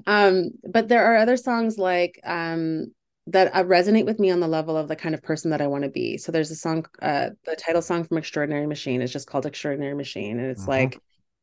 Um, 0.06 0.50
but 0.70 0.88
there 0.88 1.04
are 1.04 1.16
other 1.16 1.36
songs 1.36 1.78
like 1.78 2.20
um, 2.24 2.92
that 3.26 3.54
uh, 3.54 3.64
resonate 3.64 4.06
with 4.06 4.18
me 4.18 4.30
on 4.30 4.40
the 4.40 4.48
level 4.48 4.76
of 4.76 4.88
the 4.88 4.96
kind 4.96 5.14
of 5.14 5.22
person 5.22 5.50
that 5.50 5.60
I 5.60 5.66
want 5.66 5.84
to 5.84 5.90
be. 5.90 6.18
So 6.18 6.32
there's 6.32 6.50
a 6.50 6.56
song, 6.56 6.86
uh, 7.00 7.30
the 7.44 7.56
title 7.56 7.82
song 7.82 8.04
from 8.04 8.18
Extraordinary 8.18 8.66
Machine 8.66 9.02
is 9.02 9.12
just 9.12 9.28
called 9.28 9.46
Extraordinary 9.46 9.94
Machine, 9.94 10.38
and 10.38 10.50
it's 10.50 10.62
uh-huh. 10.62 10.70
like, 10.70 11.00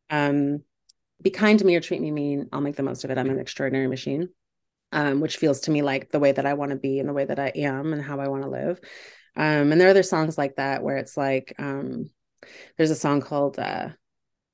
um, 0.10 0.64
"Be 1.22 1.30
kind 1.30 1.60
to 1.60 1.66
me 1.66 1.76
or 1.76 1.82
treat 1.82 2.02
me 2.02 2.12
mean. 2.12 2.50
I'll 2.52 2.62
make 2.62 2.76
the 2.76 2.84
most 2.84 3.04
of 3.04 3.12
it. 3.12 3.18
I'm 3.18 3.30
an 3.30 3.40
extraordinary 3.40 3.88
machine." 3.88 4.30
um, 4.92 5.22
which 5.22 5.38
feels 5.38 5.62
to 5.62 5.72
me 5.72 5.82
like 5.82 6.12
the 6.12 6.20
way 6.20 6.32
that 6.32 6.46
I 6.46 6.54
want 6.54 6.72
to 6.72 6.78
be 6.78 7.00
and 7.00 7.08
the 7.08 7.14
way 7.14 7.26
that 7.26 7.40
I 7.40 7.52
am 7.56 7.94
and 7.94 8.02
how 8.02 8.20
I 8.20 8.28
want 8.28 8.44
to 8.44 8.50
live. 8.50 8.80
Um, 9.36 9.72
and 9.72 9.80
there 9.80 9.88
are 9.88 9.92
other 9.92 10.04
songs 10.04 10.38
like 10.38 10.56
that 10.58 10.84
where 10.84 10.98
it's 10.98 11.16
like, 11.16 11.54
um, 11.58 12.10
there's 12.78 12.92
a 12.92 12.96
song 12.96 13.22
called 13.22 13.58
uh, 13.60 13.90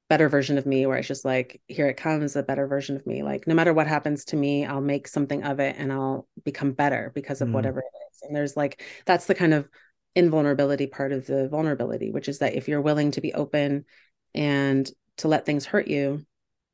Better 0.10 0.30
Version 0.30 0.58
of 0.58 0.66
Me 0.66 0.86
where 0.86 0.98
it's 0.98 1.08
just 1.08 1.26
like, 1.26 1.62
here 1.68 1.88
it 1.88 1.98
comes, 1.98 2.36
a 2.36 2.44
better 2.44 2.68
version 2.68 2.96
of 2.96 3.06
me. 3.08 3.24
Like, 3.24 3.48
no 3.48 3.56
matter 3.56 3.74
what 3.74 3.88
happens 3.88 4.26
to 4.26 4.36
me, 4.36 4.66
I'll 4.66 4.82
make 4.82 5.08
something 5.08 5.44
of 5.44 5.60
it 5.60 5.76
and 5.78 5.92
I'll 5.92 6.28
become 6.44 6.74
better 6.74 7.12
because 7.16 7.42
of 7.42 7.50
mm. 7.50 7.54
whatever 7.54 7.80
it 7.80 7.98
is. 8.12 8.22
And 8.24 8.36
there's 8.36 8.56
like, 8.56 8.84
that's 9.06 9.26
the 9.26 9.36
kind 9.36 9.54
of 9.54 9.68
invulnerability 10.16 10.88
part 10.88 11.12
of 11.12 11.28
the 11.28 11.48
vulnerability, 11.50 12.12
which 12.12 12.28
is 12.28 12.40
that 12.40 12.56
if 12.56 12.68
you're 12.68 12.82
willing 12.82 13.12
to 13.12 13.22
be 13.22 13.34
open 13.34 13.86
and 14.34 14.90
to 15.18 15.28
let 15.28 15.46
things 15.46 15.66
hurt 15.66 15.88
you, 15.88 16.26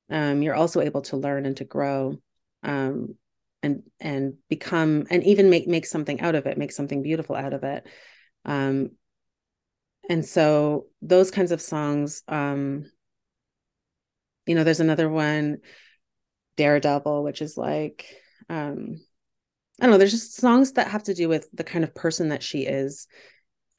um, 0.09 0.41
you're 0.41 0.55
also 0.55 0.81
able 0.81 1.01
to 1.03 1.17
learn 1.17 1.45
and 1.45 1.57
to 1.57 1.63
grow 1.63 2.17
um, 2.63 3.15
and 3.63 3.84
and 3.99 4.36
become 4.49 5.08
and 5.10 5.23
even 5.23 5.49
make 5.49 5.67
make 5.67 5.86
something 5.86 6.21
out 6.21 6.36
of 6.36 6.45
it 6.45 6.58
make 6.58 6.71
something 6.71 7.02
beautiful 7.02 7.36
out 7.36 7.54
of 7.54 7.63
it. 7.63 7.88
Um 8.45 8.91
and 10.10 10.26
so 10.26 10.88
those 11.02 11.32
kinds 11.32 11.52
of 11.52 11.62
songs 11.62 12.23
um 12.28 12.86
you 14.45 14.56
know 14.56 14.63
there's 14.63 14.80
another 14.80 15.10
one 15.10 15.58
daredevil 16.58 17.23
which 17.23 17.41
is 17.41 17.58
like 17.58 18.06
um 18.49 18.99
i 19.80 19.84
don't 19.84 19.91
know 19.91 19.97
there's 19.97 20.12
just 20.12 20.36
songs 20.36 20.73
that 20.73 20.88
have 20.88 21.04
to 21.04 21.13
do 21.13 21.30
with 21.30 21.47
the 21.54 21.63
kind 21.63 21.84
of 21.84 21.95
person 21.95 22.30
that 22.30 22.43
she 22.43 22.63
is 22.65 23.08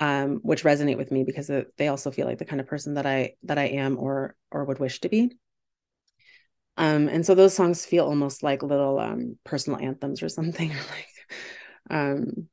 um 0.00 0.40
which 0.42 0.64
resonate 0.64 0.96
with 0.96 1.12
me 1.12 1.24
because 1.24 1.50
they 1.76 1.88
also 1.88 2.10
feel 2.10 2.26
like 2.26 2.38
the 2.38 2.44
kind 2.44 2.60
of 2.60 2.66
person 2.66 2.94
that 2.94 3.06
i 3.06 3.34
that 3.42 3.58
i 3.58 3.64
am 3.64 3.98
or 3.98 4.34
or 4.50 4.64
would 4.64 4.78
wish 4.78 5.00
to 5.00 5.08
be 5.08 5.36
um, 6.76 7.08
and 7.08 7.24
so 7.24 7.34
those 7.34 7.54
songs 7.54 7.86
feel 7.86 8.04
almost 8.04 8.42
like 8.42 8.62
little 8.62 8.98
um, 8.98 9.38
personal 9.44 9.80
anthems 9.80 10.22
or 10.22 10.28
something. 10.28 10.70
like, 10.90 11.08
um, 11.90 12.48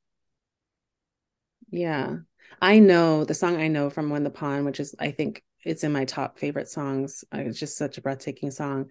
yeah, 1.72 2.18
I 2.62 2.80
know 2.80 3.24
the 3.24 3.34
song 3.34 3.58
I 3.58 3.68
know 3.68 3.90
from 3.90 4.10
When 4.10 4.24
the 4.24 4.30
Pawn, 4.30 4.66
which 4.66 4.80
is 4.80 4.94
I 5.00 5.12
think 5.12 5.44
it's 5.64 5.84
in 5.84 5.92
my 5.92 6.06
top 6.06 6.38
favorite 6.38 6.70
songs. 6.70 7.24
Uh, 7.34 7.40
it's 7.40 7.60
just 7.60 7.78
such 7.78 7.98
a 7.98 8.02
breathtaking 8.02 8.52
song. 8.52 8.90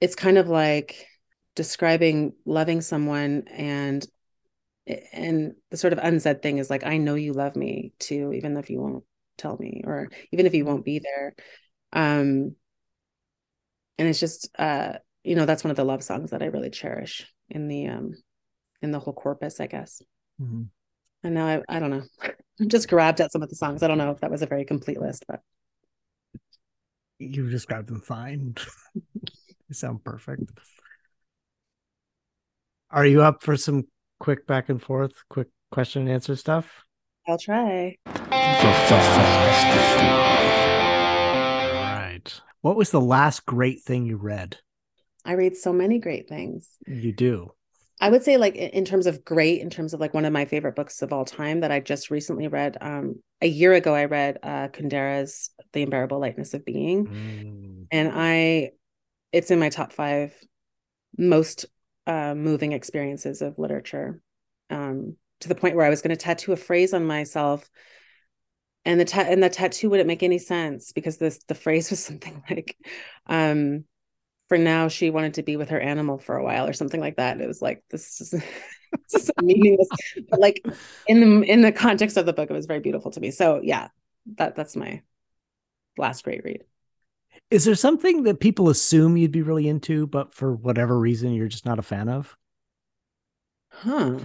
It's 0.00 0.14
kind 0.14 0.38
of 0.38 0.48
like 0.48 1.06
describing 1.54 2.34
loving 2.44 2.80
someone 2.80 3.44
and 3.48 4.06
and 5.12 5.54
the 5.70 5.76
sort 5.76 5.92
of 5.92 6.00
unsaid 6.00 6.42
thing 6.42 6.58
is 6.58 6.68
like 6.68 6.84
I 6.84 6.96
know 6.96 7.14
you 7.14 7.32
love 7.32 7.56
me 7.56 7.92
too, 7.98 8.32
even 8.32 8.56
if 8.56 8.68
you 8.70 8.80
won't 8.80 9.04
tell 9.38 9.56
me 9.58 9.82
or 9.84 10.10
even 10.32 10.46
if 10.46 10.54
you 10.54 10.64
won't 10.64 10.84
be 10.84 10.98
there. 10.98 11.34
Um, 11.92 12.56
and 13.98 14.08
it's 14.08 14.20
just 14.20 14.48
uh 14.58 14.94
you 15.24 15.34
know 15.34 15.46
that's 15.46 15.64
one 15.64 15.70
of 15.70 15.76
the 15.76 15.84
love 15.84 16.02
songs 16.02 16.30
that 16.30 16.42
i 16.42 16.46
really 16.46 16.70
cherish 16.70 17.26
in 17.48 17.68
the 17.68 17.86
um 17.88 18.12
in 18.80 18.90
the 18.90 18.98
whole 18.98 19.14
corpus 19.14 19.60
i 19.60 19.66
guess. 19.66 20.02
Mm-hmm. 20.40 20.62
and 21.24 21.34
now 21.34 21.46
I, 21.46 21.62
I 21.68 21.78
don't 21.78 21.90
know. 21.90 22.02
I'm 22.60 22.68
just 22.68 22.88
grabbed 22.88 23.20
at 23.20 23.30
some 23.32 23.42
of 23.42 23.48
the 23.48 23.56
songs. 23.56 23.82
I 23.82 23.88
don't 23.88 23.98
know 23.98 24.10
if 24.10 24.20
that 24.20 24.30
was 24.30 24.42
a 24.42 24.46
very 24.46 24.64
complete 24.64 25.00
list 25.00 25.24
but. 25.28 25.40
You 27.18 27.48
described 27.48 27.88
them 27.88 28.00
fine. 28.00 28.56
You 29.72 29.74
sound 29.74 30.04
perfect. 30.04 30.50
Are 32.90 33.06
you 33.06 33.22
up 33.22 33.42
for 33.42 33.56
some 33.56 33.84
quick 34.20 34.46
back 34.46 34.68
and 34.68 34.82
forth 34.82 35.12
quick 35.30 35.48
question 35.70 36.02
and 36.02 36.10
answer 36.10 36.36
stuff? 36.36 36.84
I'll 37.26 37.38
try 37.38 37.96
what 42.62 42.76
was 42.76 42.90
the 42.90 43.00
last 43.00 43.44
great 43.44 43.82
thing 43.82 44.06
you 44.06 44.16
read? 44.16 44.56
I 45.24 45.32
read 45.32 45.56
so 45.56 45.72
many 45.72 45.98
great 45.98 46.28
things. 46.28 46.68
You 46.86 47.12
do. 47.12 47.52
I 48.00 48.10
would 48.10 48.24
say, 48.24 48.36
like 48.36 48.56
in 48.56 48.84
terms 48.84 49.06
of 49.06 49.24
great, 49.24 49.60
in 49.60 49.70
terms 49.70 49.94
of 49.94 50.00
like 50.00 50.14
one 50.14 50.24
of 50.24 50.32
my 50.32 50.44
favorite 50.44 50.74
books 50.74 51.02
of 51.02 51.12
all 51.12 51.24
time 51.24 51.60
that 51.60 51.70
I 51.70 51.78
just 51.78 52.10
recently 52.10 52.48
read. 52.48 52.76
Um, 52.80 53.22
a 53.40 53.46
year 53.46 53.72
ago, 53.74 53.94
I 53.94 54.06
read 54.06 54.38
uh, 54.42 54.68
Kundera's 54.68 55.50
"The 55.72 55.84
Unbearable 55.84 56.18
Lightness 56.18 56.54
of 56.54 56.64
Being," 56.64 57.06
mm. 57.06 57.86
and 57.92 58.10
I, 58.12 58.70
it's 59.32 59.52
in 59.52 59.60
my 59.60 59.68
top 59.68 59.92
five 59.92 60.34
most 61.16 61.66
uh, 62.08 62.34
moving 62.34 62.72
experiences 62.72 63.42
of 63.42 63.58
literature. 63.58 64.20
Um, 64.70 65.16
to 65.40 65.48
the 65.48 65.54
point 65.54 65.76
where 65.76 65.86
I 65.86 65.90
was 65.90 66.02
going 66.02 66.16
to 66.16 66.16
tattoo 66.16 66.52
a 66.52 66.56
phrase 66.56 66.94
on 66.94 67.04
myself 67.04 67.68
and 68.84 68.98
the 68.98 69.04
ta- 69.04 69.26
and 69.28 69.42
the 69.42 69.48
tattoo 69.48 69.90
wouldn't 69.90 70.06
make 70.06 70.22
any 70.22 70.38
sense 70.38 70.92
because 70.92 71.16
this 71.18 71.38
the 71.48 71.54
phrase 71.54 71.90
was 71.90 72.02
something 72.02 72.42
like 72.50 72.76
um 73.26 73.84
for 74.48 74.58
now 74.58 74.88
she 74.88 75.10
wanted 75.10 75.34
to 75.34 75.42
be 75.42 75.56
with 75.56 75.70
her 75.70 75.80
animal 75.80 76.18
for 76.18 76.36
a 76.36 76.44
while 76.44 76.66
or 76.66 76.74
something 76.74 77.00
like 77.00 77.16
that. 77.16 77.40
It 77.40 77.46
was 77.46 77.62
like 77.62 77.82
this 77.90 78.20
is, 78.20 78.30
this 79.10 79.24
is 79.24 79.30
meaningless. 79.42 79.88
But 80.28 80.40
like 80.40 80.62
in 81.06 81.20
the 81.20 81.50
in 81.50 81.62
the 81.62 81.72
context 81.72 82.16
of 82.16 82.26
the 82.26 82.32
book 82.32 82.50
it 82.50 82.54
was 82.54 82.66
very 82.66 82.80
beautiful 82.80 83.10
to 83.12 83.20
me. 83.20 83.30
So 83.30 83.60
yeah 83.62 83.88
that 84.36 84.54
that's 84.54 84.76
my 84.76 85.02
last 85.96 86.24
great 86.24 86.44
read. 86.44 86.64
Is 87.50 87.64
there 87.64 87.74
something 87.74 88.24
that 88.24 88.40
people 88.40 88.68
assume 88.68 89.16
you'd 89.16 89.32
be 89.32 89.42
really 89.42 89.68
into 89.68 90.06
but 90.06 90.34
for 90.34 90.54
whatever 90.54 90.98
reason 90.98 91.32
you're 91.32 91.48
just 91.48 91.66
not 91.66 91.78
a 91.78 91.82
fan 91.82 92.08
of? 92.08 92.36
Huh. 93.70 94.18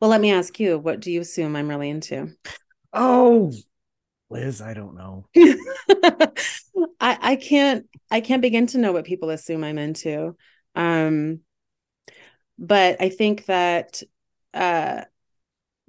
Well 0.00 0.10
let 0.10 0.20
me 0.20 0.30
ask 0.30 0.60
you 0.60 0.78
what 0.78 1.00
do 1.00 1.10
you 1.10 1.20
assume 1.20 1.56
i'm 1.56 1.68
really 1.68 1.90
into 1.90 2.32
Oh, 2.92 3.52
Liz, 4.30 4.60
I 4.60 4.74
don't 4.74 4.94
know. 4.94 5.26
I 7.00 7.18
I 7.20 7.36
can't 7.36 7.86
I 8.10 8.20
can't 8.20 8.42
begin 8.42 8.66
to 8.68 8.78
know 8.78 8.92
what 8.92 9.04
people 9.04 9.30
assume 9.30 9.62
I'm 9.62 9.78
into. 9.78 10.36
Um 10.74 11.40
but 12.58 13.00
I 13.00 13.08
think 13.10 13.46
that 13.46 14.02
uh 14.54 15.02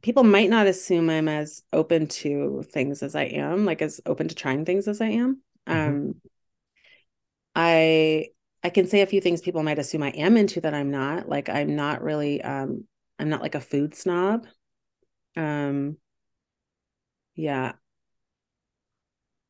people 0.01 0.23
might 0.23 0.49
not 0.49 0.67
assume 0.67 1.09
I'm 1.09 1.29
as 1.29 1.63
open 1.71 2.07
to 2.07 2.63
things 2.71 3.01
as 3.01 3.15
I 3.15 3.23
am, 3.23 3.65
like 3.65 3.81
as 3.81 4.01
open 4.05 4.27
to 4.27 4.35
trying 4.35 4.65
things 4.65 4.87
as 4.87 4.99
I 4.99 5.07
am. 5.07 5.41
Mm-hmm. 5.67 5.89
Um 5.89 6.21
I 7.55 8.27
I 8.63 8.69
can 8.69 8.87
say 8.87 9.01
a 9.01 9.07
few 9.07 9.21
things 9.21 9.41
people 9.41 9.63
might 9.63 9.79
assume 9.79 10.03
I 10.03 10.09
am 10.09 10.35
into 10.37 10.61
that 10.61 10.73
I'm 10.73 10.91
not. 10.91 11.29
Like 11.29 11.49
I'm 11.49 11.75
not 11.75 12.01
really 12.01 12.41
um 12.41 12.85
I'm 13.19 13.29
not 13.29 13.41
like 13.41 13.55
a 13.55 13.61
food 13.61 13.95
snob. 13.95 14.47
Um 15.37 15.97
yeah. 17.35 17.73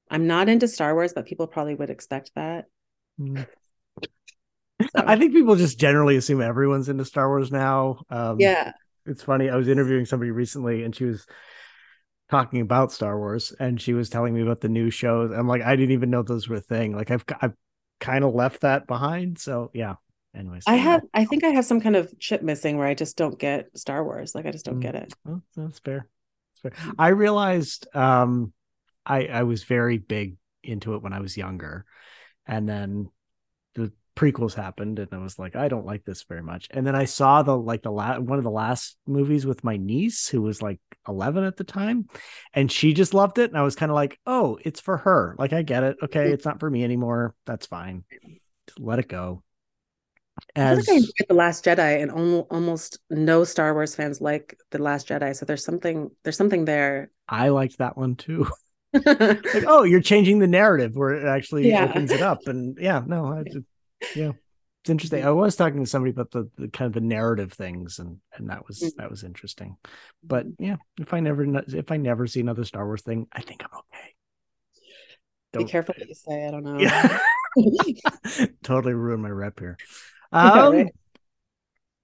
I'm 0.09 0.27
not 0.27 0.49
into 0.49 0.67
Star 0.67 0.93
Wars, 0.93 1.13
but 1.13 1.25
people 1.25 1.47
probably 1.47 1.75
would 1.75 1.89
expect 1.89 2.31
that. 2.35 2.65
Mm. 3.19 3.47
So. 4.81 4.87
I 4.95 5.15
think 5.17 5.33
people 5.33 5.55
just 5.55 5.79
generally 5.79 6.17
assume 6.17 6.41
everyone's 6.41 6.89
into 6.89 7.05
Star 7.05 7.27
Wars 7.29 7.51
now. 7.51 8.01
Um, 8.09 8.39
yeah. 8.39 8.73
It's 9.05 9.23
funny. 9.23 9.49
I 9.49 9.55
was 9.55 9.67
interviewing 9.67 10.05
somebody 10.05 10.31
recently 10.31 10.83
and 10.83 10.95
she 10.95 11.05
was 11.05 11.25
talking 12.29 12.61
about 12.61 12.91
Star 12.91 13.17
Wars 13.17 13.53
and 13.59 13.81
she 13.81 13.93
was 13.93 14.09
telling 14.09 14.33
me 14.33 14.41
about 14.41 14.61
the 14.61 14.69
new 14.69 14.89
shows. 14.89 15.31
I'm 15.31 15.47
like, 15.47 15.61
I 15.61 15.75
didn't 15.75 15.91
even 15.91 16.09
know 16.09 16.23
those 16.23 16.47
were 16.47 16.57
a 16.57 16.61
thing. 16.61 16.95
Like 16.95 17.11
I've 17.11 17.25
I've 17.41 17.53
kind 17.99 18.23
of 18.23 18.33
left 18.33 18.61
that 18.61 18.87
behind. 18.87 19.39
So 19.39 19.71
yeah. 19.73 19.95
Anyways, 20.35 20.63
I 20.67 20.75
have 20.75 21.01
I 21.13 21.25
think 21.25 21.43
I 21.43 21.49
have 21.49 21.65
some 21.65 21.81
kind 21.81 21.95
of 21.95 22.17
chip 22.19 22.41
missing 22.41 22.77
where 22.77 22.87
I 22.87 22.93
just 22.95 23.17
don't 23.17 23.37
get 23.37 23.77
Star 23.77 24.03
Wars. 24.03 24.33
Like 24.33 24.45
I 24.45 24.51
just 24.51 24.65
don't 24.65 24.79
Mm. 24.79 24.81
get 24.81 24.95
it. 24.95 25.13
Well, 25.25 25.43
that's 25.55 25.79
fair. 25.79 26.07
I 26.97 27.09
realized 27.09 27.87
um 27.95 28.53
I 29.05 29.25
I 29.25 29.43
was 29.43 29.63
very 29.63 29.97
big 29.97 30.37
into 30.63 30.95
it 30.95 31.01
when 31.01 31.13
I 31.13 31.19
was 31.19 31.37
younger. 31.37 31.85
And 32.45 32.67
then 32.67 33.09
the 33.75 33.91
prequels 34.15 34.53
happened 34.53 34.99
and 34.99 35.09
I 35.11 35.17
was 35.17 35.39
like 35.39 35.55
I 35.55 35.67
don't 35.67 35.85
like 35.85 36.05
this 36.05 36.23
very 36.23 36.43
much. 36.43 36.67
And 36.71 36.85
then 36.85 36.95
I 36.95 37.05
saw 37.05 37.43
the 37.43 37.57
like 37.57 37.81
the 37.81 37.91
last 37.91 38.21
one 38.21 38.37
of 38.37 38.43
the 38.43 38.51
last 38.51 38.97
movies 39.07 39.45
with 39.45 39.63
my 39.63 39.77
niece 39.77 40.27
who 40.27 40.41
was 40.41 40.61
like 40.61 40.79
11 41.07 41.43
at 41.43 41.57
the 41.57 41.63
time 41.63 42.07
and 42.53 42.71
she 42.71 42.93
just 42.93 43.13
loved 43.13 43.39
it 43.39 43.49
and 43.49 43.57
I 43.57 43.63
was 43.63 43.75
kind 43.75 43.91
of 43.91 43.95
like, 43.95 44.19
"Oh, 44.25 44.57
it's 44.63 44.79
for 44.79 44.97
her." 44.97 45.35
Like 45.37 45.53
I 45.53 45.63
get 45.63 45.83
it. 45.83 45.97
Okay, 46.03 46.31
it's 46.31 46.45
not 46.45 46.59
for 46.59 46.69
me 46.69 46.83
anymore. 46.83 47.35
That's 47.45 47.65
fine. 47.65 48.03
Just 48.67 48.79
let 48.79 48.99
it 48.99 49.07
go. 49.07 49.43
I 50.55 50.75
feel 50.75 50.75
like 50.77 50.89
I 50.89 50.93
enjoyed 50.93 51.11
The 51.29 51.33
Last 51.35 51.65
Jedi, 51.65 52.01
and 52.01 52.11
almost 52.11 52.47
almost 52.51 52.99
no 53.09 53.43
Star 53.43 53.73
Wars 53.73 53.95
fans 53.95 54.21
like 54.21 54.57
The 54.71 54.79
Last 54.81 55.07
Jedi. 55.07 55.35
So 55.35 55.45
there's 55.45 55.63
something 55.63 56.11
there's 56.23 56.37
something 56.37 56.65
there. 56.65 57.11
I 57.29 57.49
liked 57.49 57.77
that 57.79 57.97
one 57.97 58.15
too. 58.15 58.47
like 58.93 59.65
oh 59.67 59.81
you're 59.83 60.01
changing 60.01 60.37
the 60.39 60.45
narrative 60.47 60.95
where 60.95 61.13
it 61.15 61.25
actually 61.27 61.67
Yeah. 61.69 61.85
opens 61.85 62.11
it 62.11 62.21
up 62.21 62.45
and 62.45 62.77
yeah 62.79 63.01
no 63.07 63.25
I, 63.25 63.43
yeah 64.15 64.33
it's 64.83 64.89
interesting 64.91 65.25
i 65.25 65.31
was 65.31 65.55
talking 65.55 65.83
to 65.83 65.89
somebody 65.89 66.11
about 66.11 66.29
the, 66.29 66.47
the 66.59 66.67
kind 66.67 66.85
of 66.89 66.93
the 66.93 67.01
narrative 67.01 67.53
things 67.53 67.97
and 67.97 68.17
and 68.35 68.51
that 68.51 68.67
was 68.67 68.81
Mhm. 68.81 68.95
that 68.97 69.09
was 69.09 69.23
interesting 69.23 69.77
but 70.23 70.45
yeah 70.59 70.75
if 70.99 71.11
i 71.11 71.19
never 71.21 71.43
if 71.69 71.91
i 71.91 71.97
never 71.97 72.27
see 72.27 72.39
another 72.41 72.65
star 72.65 72.85
wars 72.85 73.01
thing 73.01 73.25
i 73.31 73.41
think 73.41 73.63
i'm 73.63 73.79
okay 73.79 74.13
Be 75.53 75.59
Don't- 75.59 75.69
careful 75.69 75.95
what 75.97 76.07
you 76.07 76.13
say. 76.13 76.47
I 76.47 76.51
don't 76.51 76.63
know. 76.63 76.77
yeah 76.77 77.17
totally 78.63 78.93
ruined 78.93 79.23
my 79.23 79.29
rep 79.29 79.59
here 79.59 79.77
um 80.37 80.73
right. 80.73 80.87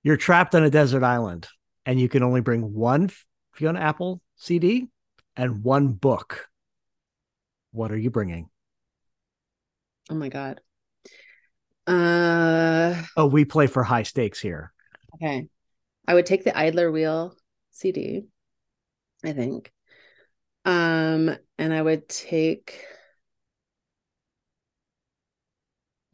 you're 0.03 0.17
trapped 0.17 0.55
on 0.55 0.63
a 0.63 0.69
desert 0.69 1.03
island 1.03 1.47
and 1.85 1.99
you 1.99 2.07
can 2.07 2.23
only 2.23 2.41
bring 2.41 2.73
one 2.73 3.09
fiona 3.53 3.79
apple 3.79 4.21
cd 4.35 4.87
and 5.35 5.63
one 5.63 5.89
book 5.89 6.47
what 7.71 7.91
are 7.91 7.97
you 7.97 8.09
bringing 8.09 8.49
Oh 10.09 10.15
my 10.15 10.29
god. 10.29 10.61
Uh 11.85 13.01
oh 13.17 13.25
we 13.27 13.45
play 13.45 13.67
for 13.67 13.83
high 13.83 14.03
stakes 14.03 14.39
here 14.39 14.71
okay. 15.15 15.47
I 16.07 16.13
would 16.13 16.25
take 16.25 16.43
the 16.43 16.57
Idler 16.57 16.91
Wheel 16.91 17.35
CD, 17.71 18.25
I 19.23 19.33
think. 19.33 19.71
Um, 20.65 21.35
and 21.57 21.73
I 21.73 21.81
would 21.81 22.07
take 22.09 22.83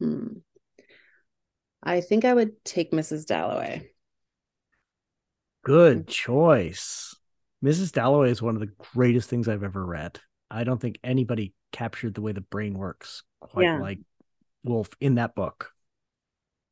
hmm. 0.00 0.38
I 1.86 2.00
think 2.00 2.24
I 2.24 2.34
would 2.34 2.64
take 2.64 2.90
Mrs. 2.90 3.26
Dalloway. 3.26 3.90
Good 5.64 6.08
choice. 6.08 7.14
Mrs. 7.64 7.92
Dalloway 7.92 8.30
is 8.30 8.42
one 8.42 8.54
of 8.56 8.60
the 8.60 8.72
greatest 8.92 9.30
things 9.30 9.48
I've 9.48 9.62
ever 9.62 9.86
read. 9.86 10.18
I 10.50 10.64
don't 10.64 10.80
think 10.80 10.98
anybody 11.04 11.54
captured 11.72 12.14
the 12.14 12.20
way 12.20 12.32
the 12.32 12.40
brain 12.40 12.74
works 12.74 13.22
quite 13.40 13.64
Yeah. 13.64 13.78
like 13.78 14.00
Woolf 14.64 14.90
in 15.00 15.14
that 15.14 15.36
book. 15.36 15.70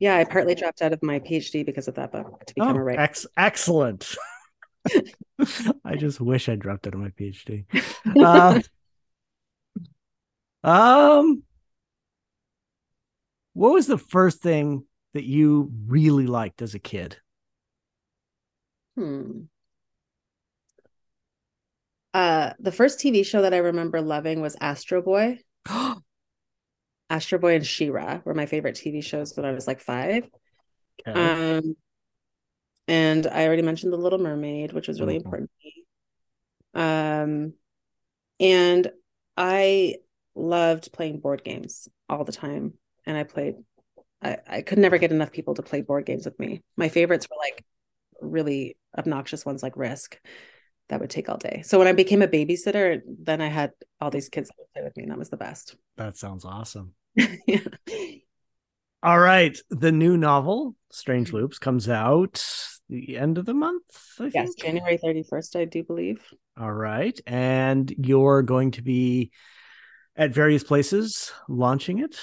Yeah, 0.00 0.16
I 0.16 0.24
partly 0.24 0.56
dropped 0.56 0.82
out 0.82 0.92
of 0.92 1.00
my 1.02 1.20
PhD 1.20 1.64
because 1.64 1.86
of 1.86 1.94
that 1.94 2.10
book 2.10 2.44
to 2.46 2.54
become 2.54 2.76
a 2.76 2.80
Oh, 2.80 2.82
writer. 2.82 3.00
ex- 3.00 3.26
excellent. 3.36 4.16
I 5.84 5.94
just 5.96 6.20
wish 6.20 6.48
I 6.48 6.56
dropped 6.56 6.86
out 6.88 6.94
of 6.94 7.00
my 7.00 7.10
PhD. 7.10 7.64
Uh, 8.20 8.60
um, 10.62 11.42
what 13.52 13.72
was 13.72 13.86
the 13.86 13.98
first 13.98 14.40
thing 14.42 14.84
that 15.14 15.24
you 15.24 15.72
really 15.86 16.26
liked 16.26 16.62
as 16.62 16.74
a 16.74 16.78
kid? 16.78 17.18
Hmm. 18.96 19.46
Uh, 22.12 22.52
the 22.60 22.72
first 22.72 23.00
TV 23.00 23.22
show 23.24 23.42
that 23.42 23.54
I 23.54 23.58
remember 23.58 24.00
loving 24.00 24.40
was 24.40 24.56
Astro 24.60 25.02
Boy. 25.02 25.40
Astro 27.10 27.38
Boy 27.38 27.56
and 27.56 27.66
She-Ra 27.66 28.20
were 28.24 28.34
my 28.34 28.46
favorite 28.46 28.74
TV 28.76 29.00
shows 29.00 29.36
when 29.36 29.46
I 29.46 29.52
was 29.52 29.66
like 29.66 29.80
five. 29.80 30.28
Okay. 31.06 31.12
Um, 31.14 31.76
and 32.86 33.26
I 33.26 33.46
already 33.46 33.62
mentioned 33.62 33.92
The 33.92 33.96
Little 33.98 34.18
Mermaid, 34.18 34.72
which 34.72 34.88
was 34.88 35.00
really 35.00 35.16
Mhm. 35.16 35.24
important 35.24 35.50
to 35.50 35.66
me. 35.66 35.84
Um, 36.74 37.54
and 38.40 38.92
I 39.36 39.96
loved 40.34 40.92
playing 40.92 41.20
board 41.20 41.44
games 41.44 41.88
all 42.08 42.24
the 42.24 42.32
time. 42.32 42.74
And 43.06 43.16
I 43.16 43.24
played, 43.24 43.56
I, 44.24 44.38
I 44.48 44.62
could 44.62 44.78
never 44.78 44.98
get 44.98 45.12
enough 45.12 45.30
people 45.30 45.54
to 45.54 45.62
play 45.62 45.82
board 45.82 46.06
games 46.06 46.24
with 46.24 46.38
me. 46.40 46.62
My 46.76 46.88
favorites 46.88 47.28
were 47.30 47.36
like 47.38 47.64
really 48.20 48.76
obnoxious 48.96 49.44
ones 49.44 49.62
like 49.62 49.76
Risk 49.76 50.18
that 50.88 51.00
would 51.00 51.10
take 51.10 51.28
all 51.28 51.36
day. 51.36 51.62
So 51.64 51.78
when 51.78 51.88
I 51.88 51.92
became 51.92 52.22
a 52.22 52.28
babysitter, 52.28 53.02
then 53.06 53.40
I 53.40 53.48
had 53.48 53.72
all 54.00 54.10
these 54.10 54.28
kids 54.28 54.48
that 54.48 54.54
would 54.58 54.72
play 54.72 54.82
with 54.82 54.96
me, 54.96 55.04
and 55.04 55.12
that 55.12 55.18
was 55.18 55.30
the 55.30 55.36
best. 55.36 55.76
that 55.96 56.16
sounds 56.16 56.44
awesome. 56.44 56.94
yeah. 57.46 57.60
All 59.02 59.18
right. 59.18 59.56
The 59.68 59.92
new 59.92 60.16
novel, 60.16 60.76
Strange 60.90 61.28
mm-hmm. 61.28 61.36
Loops, 61.36 61.58
comes 61.58 61.88
out 61.88 62.44
the 62.88 63.16
end 63.18 63.38
of 63.38 63.44
the 63.46 63.54
month, 63.54 63.82
I 64.18 64.30
Yes, 64.34 64.54
think. 64.54 64.58
January 64.58 64.98
31st, 64.98 65.60
I 65.60 65.64
do 65.64 65.82
believe. 65.84 66.22
All 66.58 66.72
right. 66.72 67.18
And 67.26 67.92
you're 67.98 68.42
going 68.42 68.72
to 68.72 68.82
be 68.82 69.30
at 70.16 70.32
various 70.32 70.64
places 70.64 71.32
launching 71.48 71.98
it. 71.98 72.18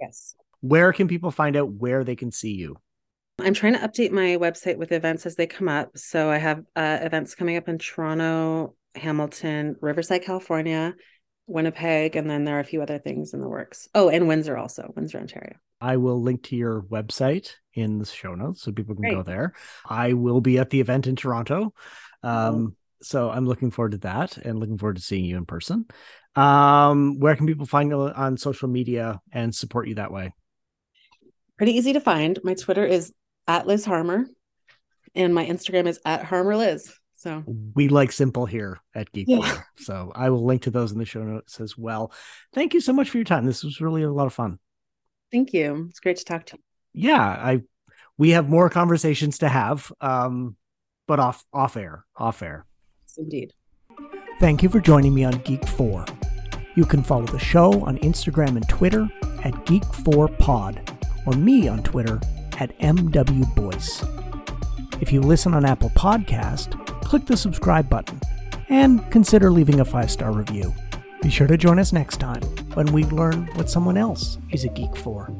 Yes. 0.00 0.34
Where 0.60 0.92
can 0.92 1.08
people 1.08 1.30
find 1.30 1.56
out 1.56 1.72
where 1.72 2.04
they 2.04 2.16
can 2.16 2.32
see 2.32 2.52
you? 2.52 2.76
I'm 3.40 3.54
trying 3.54 3.74
to 3.74 3.80
update 3.80 4.10
my 4.10 4.36
website 4.36 4.76
with 4.76 4.90
events 4.90 5.24
as 5.24 5.36
they 5.36 5.46
come 5.46 5.68
up. 5.68 5.96
So 5.96 6.28
I 6.28 6.38
have 6.38 6.64
uh, 6.74 6.98
events 7.00 7.36
coming 7.36 7.56
up 7.56 7.68
in 7.68 7.78
Toronto, 7.78 8.74
Hamilton, 8.96 9.76
Riverside, 9.80 10.24
California, 10.24 10.94
Winnipeg, 11.46 12.16
and 12.16 12.28
then 12.28 12.44
there 12.44 12.56
are 12.56 12.60
a 12.60 12.64
few 12.64 12.82
other 12.82 12.98
things 12.98 13.34
in 13.34 13.40
the 13.40 13.48
works. 13.48 13.88
Oh, 13.94 14.08
and 14.08 14.26
Windsor 14.26 14.56
also, 14.56 14.92
Windsor, 14.96 15.18
Ontario. 15.18 15.56
I 15.80 15.96
will 15.96 16.20
link 16.20 16.42
to 16.44 16.56
your 16.56 16.82
website 16.82 17.52
in 17.74 17.98
the 17.98 18.04
show 18.04 18.34
notes 18.34 18.62
so 18.62 18.72
people 18.72 18.96
can 18.96 19.08
go 19.08 19.22
there. 19.22 19.54
I 19.88 20.14
will 20.14 20.40
be 20.40 20.58
at 20.58 20.70
the 20.70 20.80
event 20.80 21.06
in 21.06 21.14
Toronto. 21.14 21.72
Um, 22.24 22.74
so 23.00 23.30
I'm 23.30 23.46
looking 23.46 23.70
forward 23.70 23.92
to 23.92 23.98
that 23.98 24.36
and 24.38 24.58
looking 24.58 24.78
forward 24.78 24.96
to 24.96 25.02
seeing 25.02 25.24
you 25.24 25.36
in 25.36 25.46
person. 25.46 25.86
Um, 26.34 27.20
where 27.20 27.36
can 27.36 27.46
people 27.46 27.66
find 27.66 27.90
you 27.90 28.08
on 28.08 28.36
social 28.36 28.68
media 28.68 29.20
and 29.32 29.54
support 29.54 29.86
you 29.86 29.94
that 29.94 30.12
way? 30.12 30.32
Pretty 31.58 31.72
easy 31.76 31.92
to 31.92 32.00
find. 32.00 32.38
My 32.42 32.54
Twitter 32.54 32.84
is 32.86 33.12
at 33.46 33.66
Liz 33.66 33.84
Harmer, 33.84 34.26
and 35.14 35.34
my 35.34 35.44
Instagram 35.44 35.86
is 35.86 36.00
at 36.04 36.24
Harmer 36.24 36.56
Liz. 36.56 36.92
So 37.16 37.42
we 37.74 37.88
like 37.88 38.12
simple 38.12 38.46
here 38.46 38.78
at 38.94 39.10
Geek 39.10 39.26
Yeah. 39.28 39.60
So 39.76 40.12
I 40.14 40.30
will 40.30 40.44
link 40.44 40.62
to 40.62 40.70
those 40.70 40.92
in 40.92 40.98
the 40.98 41.04
show 41.04 41.24
notes 41.24 41.60
as 41.60 41.76
well. 41.76 42.12
Thank 42.52 42.74
you 42.74 42.80
so 42.80 42.92
much 42.92 43.10
for 43.10 43.18
your 43.18 43.24
time. 43.24 43.44
This 43.44 43.64
was 43.64 43.80
really 43.80 44.04
a 44.04 44.10
lot 44.10 44.28
of 44.28 44.32
fun. 44.32 44.60
thank 45.32 45.52
you. 45.52 45.86
It's 45.90 45.98
great 46.00 46.16
to 46.18 46.24
talk 46.24 46.46
to 46.46 46.56
you. 46.56 47.08
Yeah, 47.10 47.20
I 47.22 47.62
we 48.18 48.30
have 48.30 48.48
more 48.48 48.70
conversations 48.70 49.38
to 49.38 49.48
have, 49.48 49.92
um, 50.00 50.56
but 51.08 51.18
off 51.18 51.44
off 51.52 51.76
air, 51.76 52.04
off 52.16 52.40
air. 52.42 52.66
Yes, 53.02 53.18
indeed. 53.18 53.52
Thank 54.38 54.62
you 54.62 54.68
for 54.68 54.80
joining 54.80 55.12
me 55.12 55.24
on 55.24 55.32
Geek 55.38 55.66
4. 55.66 56.04
You 56.76 56.84
can 56.84 57.02
follow 57.02 57.26
the 57.26 57.40
show 57.40 57.82
on 57.84 57.98
Instagram 57.98 58.50
and 58.50 58.68
Twitter 58.68 59.08
at 59.42 59.52
Geek4Pod 59.66 60.97
or 61.28 61.32
me 61.34 61.68
on 61.68 61.82
Twitter 61.82 62.18
at 62.58 62.76
MWBoyce. 62.78 64.02
If 65.02 65.12
you 65.12 65.20
listen 65.20 65.52
on 65.52 65.66
Apple 65.66 65.90
Podcast, 65.90 66.72
click 67.02 67.26
the 67.26 67.36
subscribe 67.36 67.90
button 67.90 68.18
and 68.70 69.08
consider 69.10 69.50
leaving 69.50 69.80
a 69.80 69.84
five-star 69.84 70.32
review. 70.32 70.74
Be 71.20 71.28
sure 71.28 71.46
to 71.46 71.58
join 71.58 71.78
us 71.78 71.92
next 71.92 72.16
time 72.16 72.40
when 72.72 72.86
we 72.92 73.04
learn 73.04 73.46
what 73.56 73.68
someone 73.68 73.98
else 73.98 74.38
is 74.52 74.64
a 74.64 74.68
geek 74.68 74.96
for. 74.96 75.30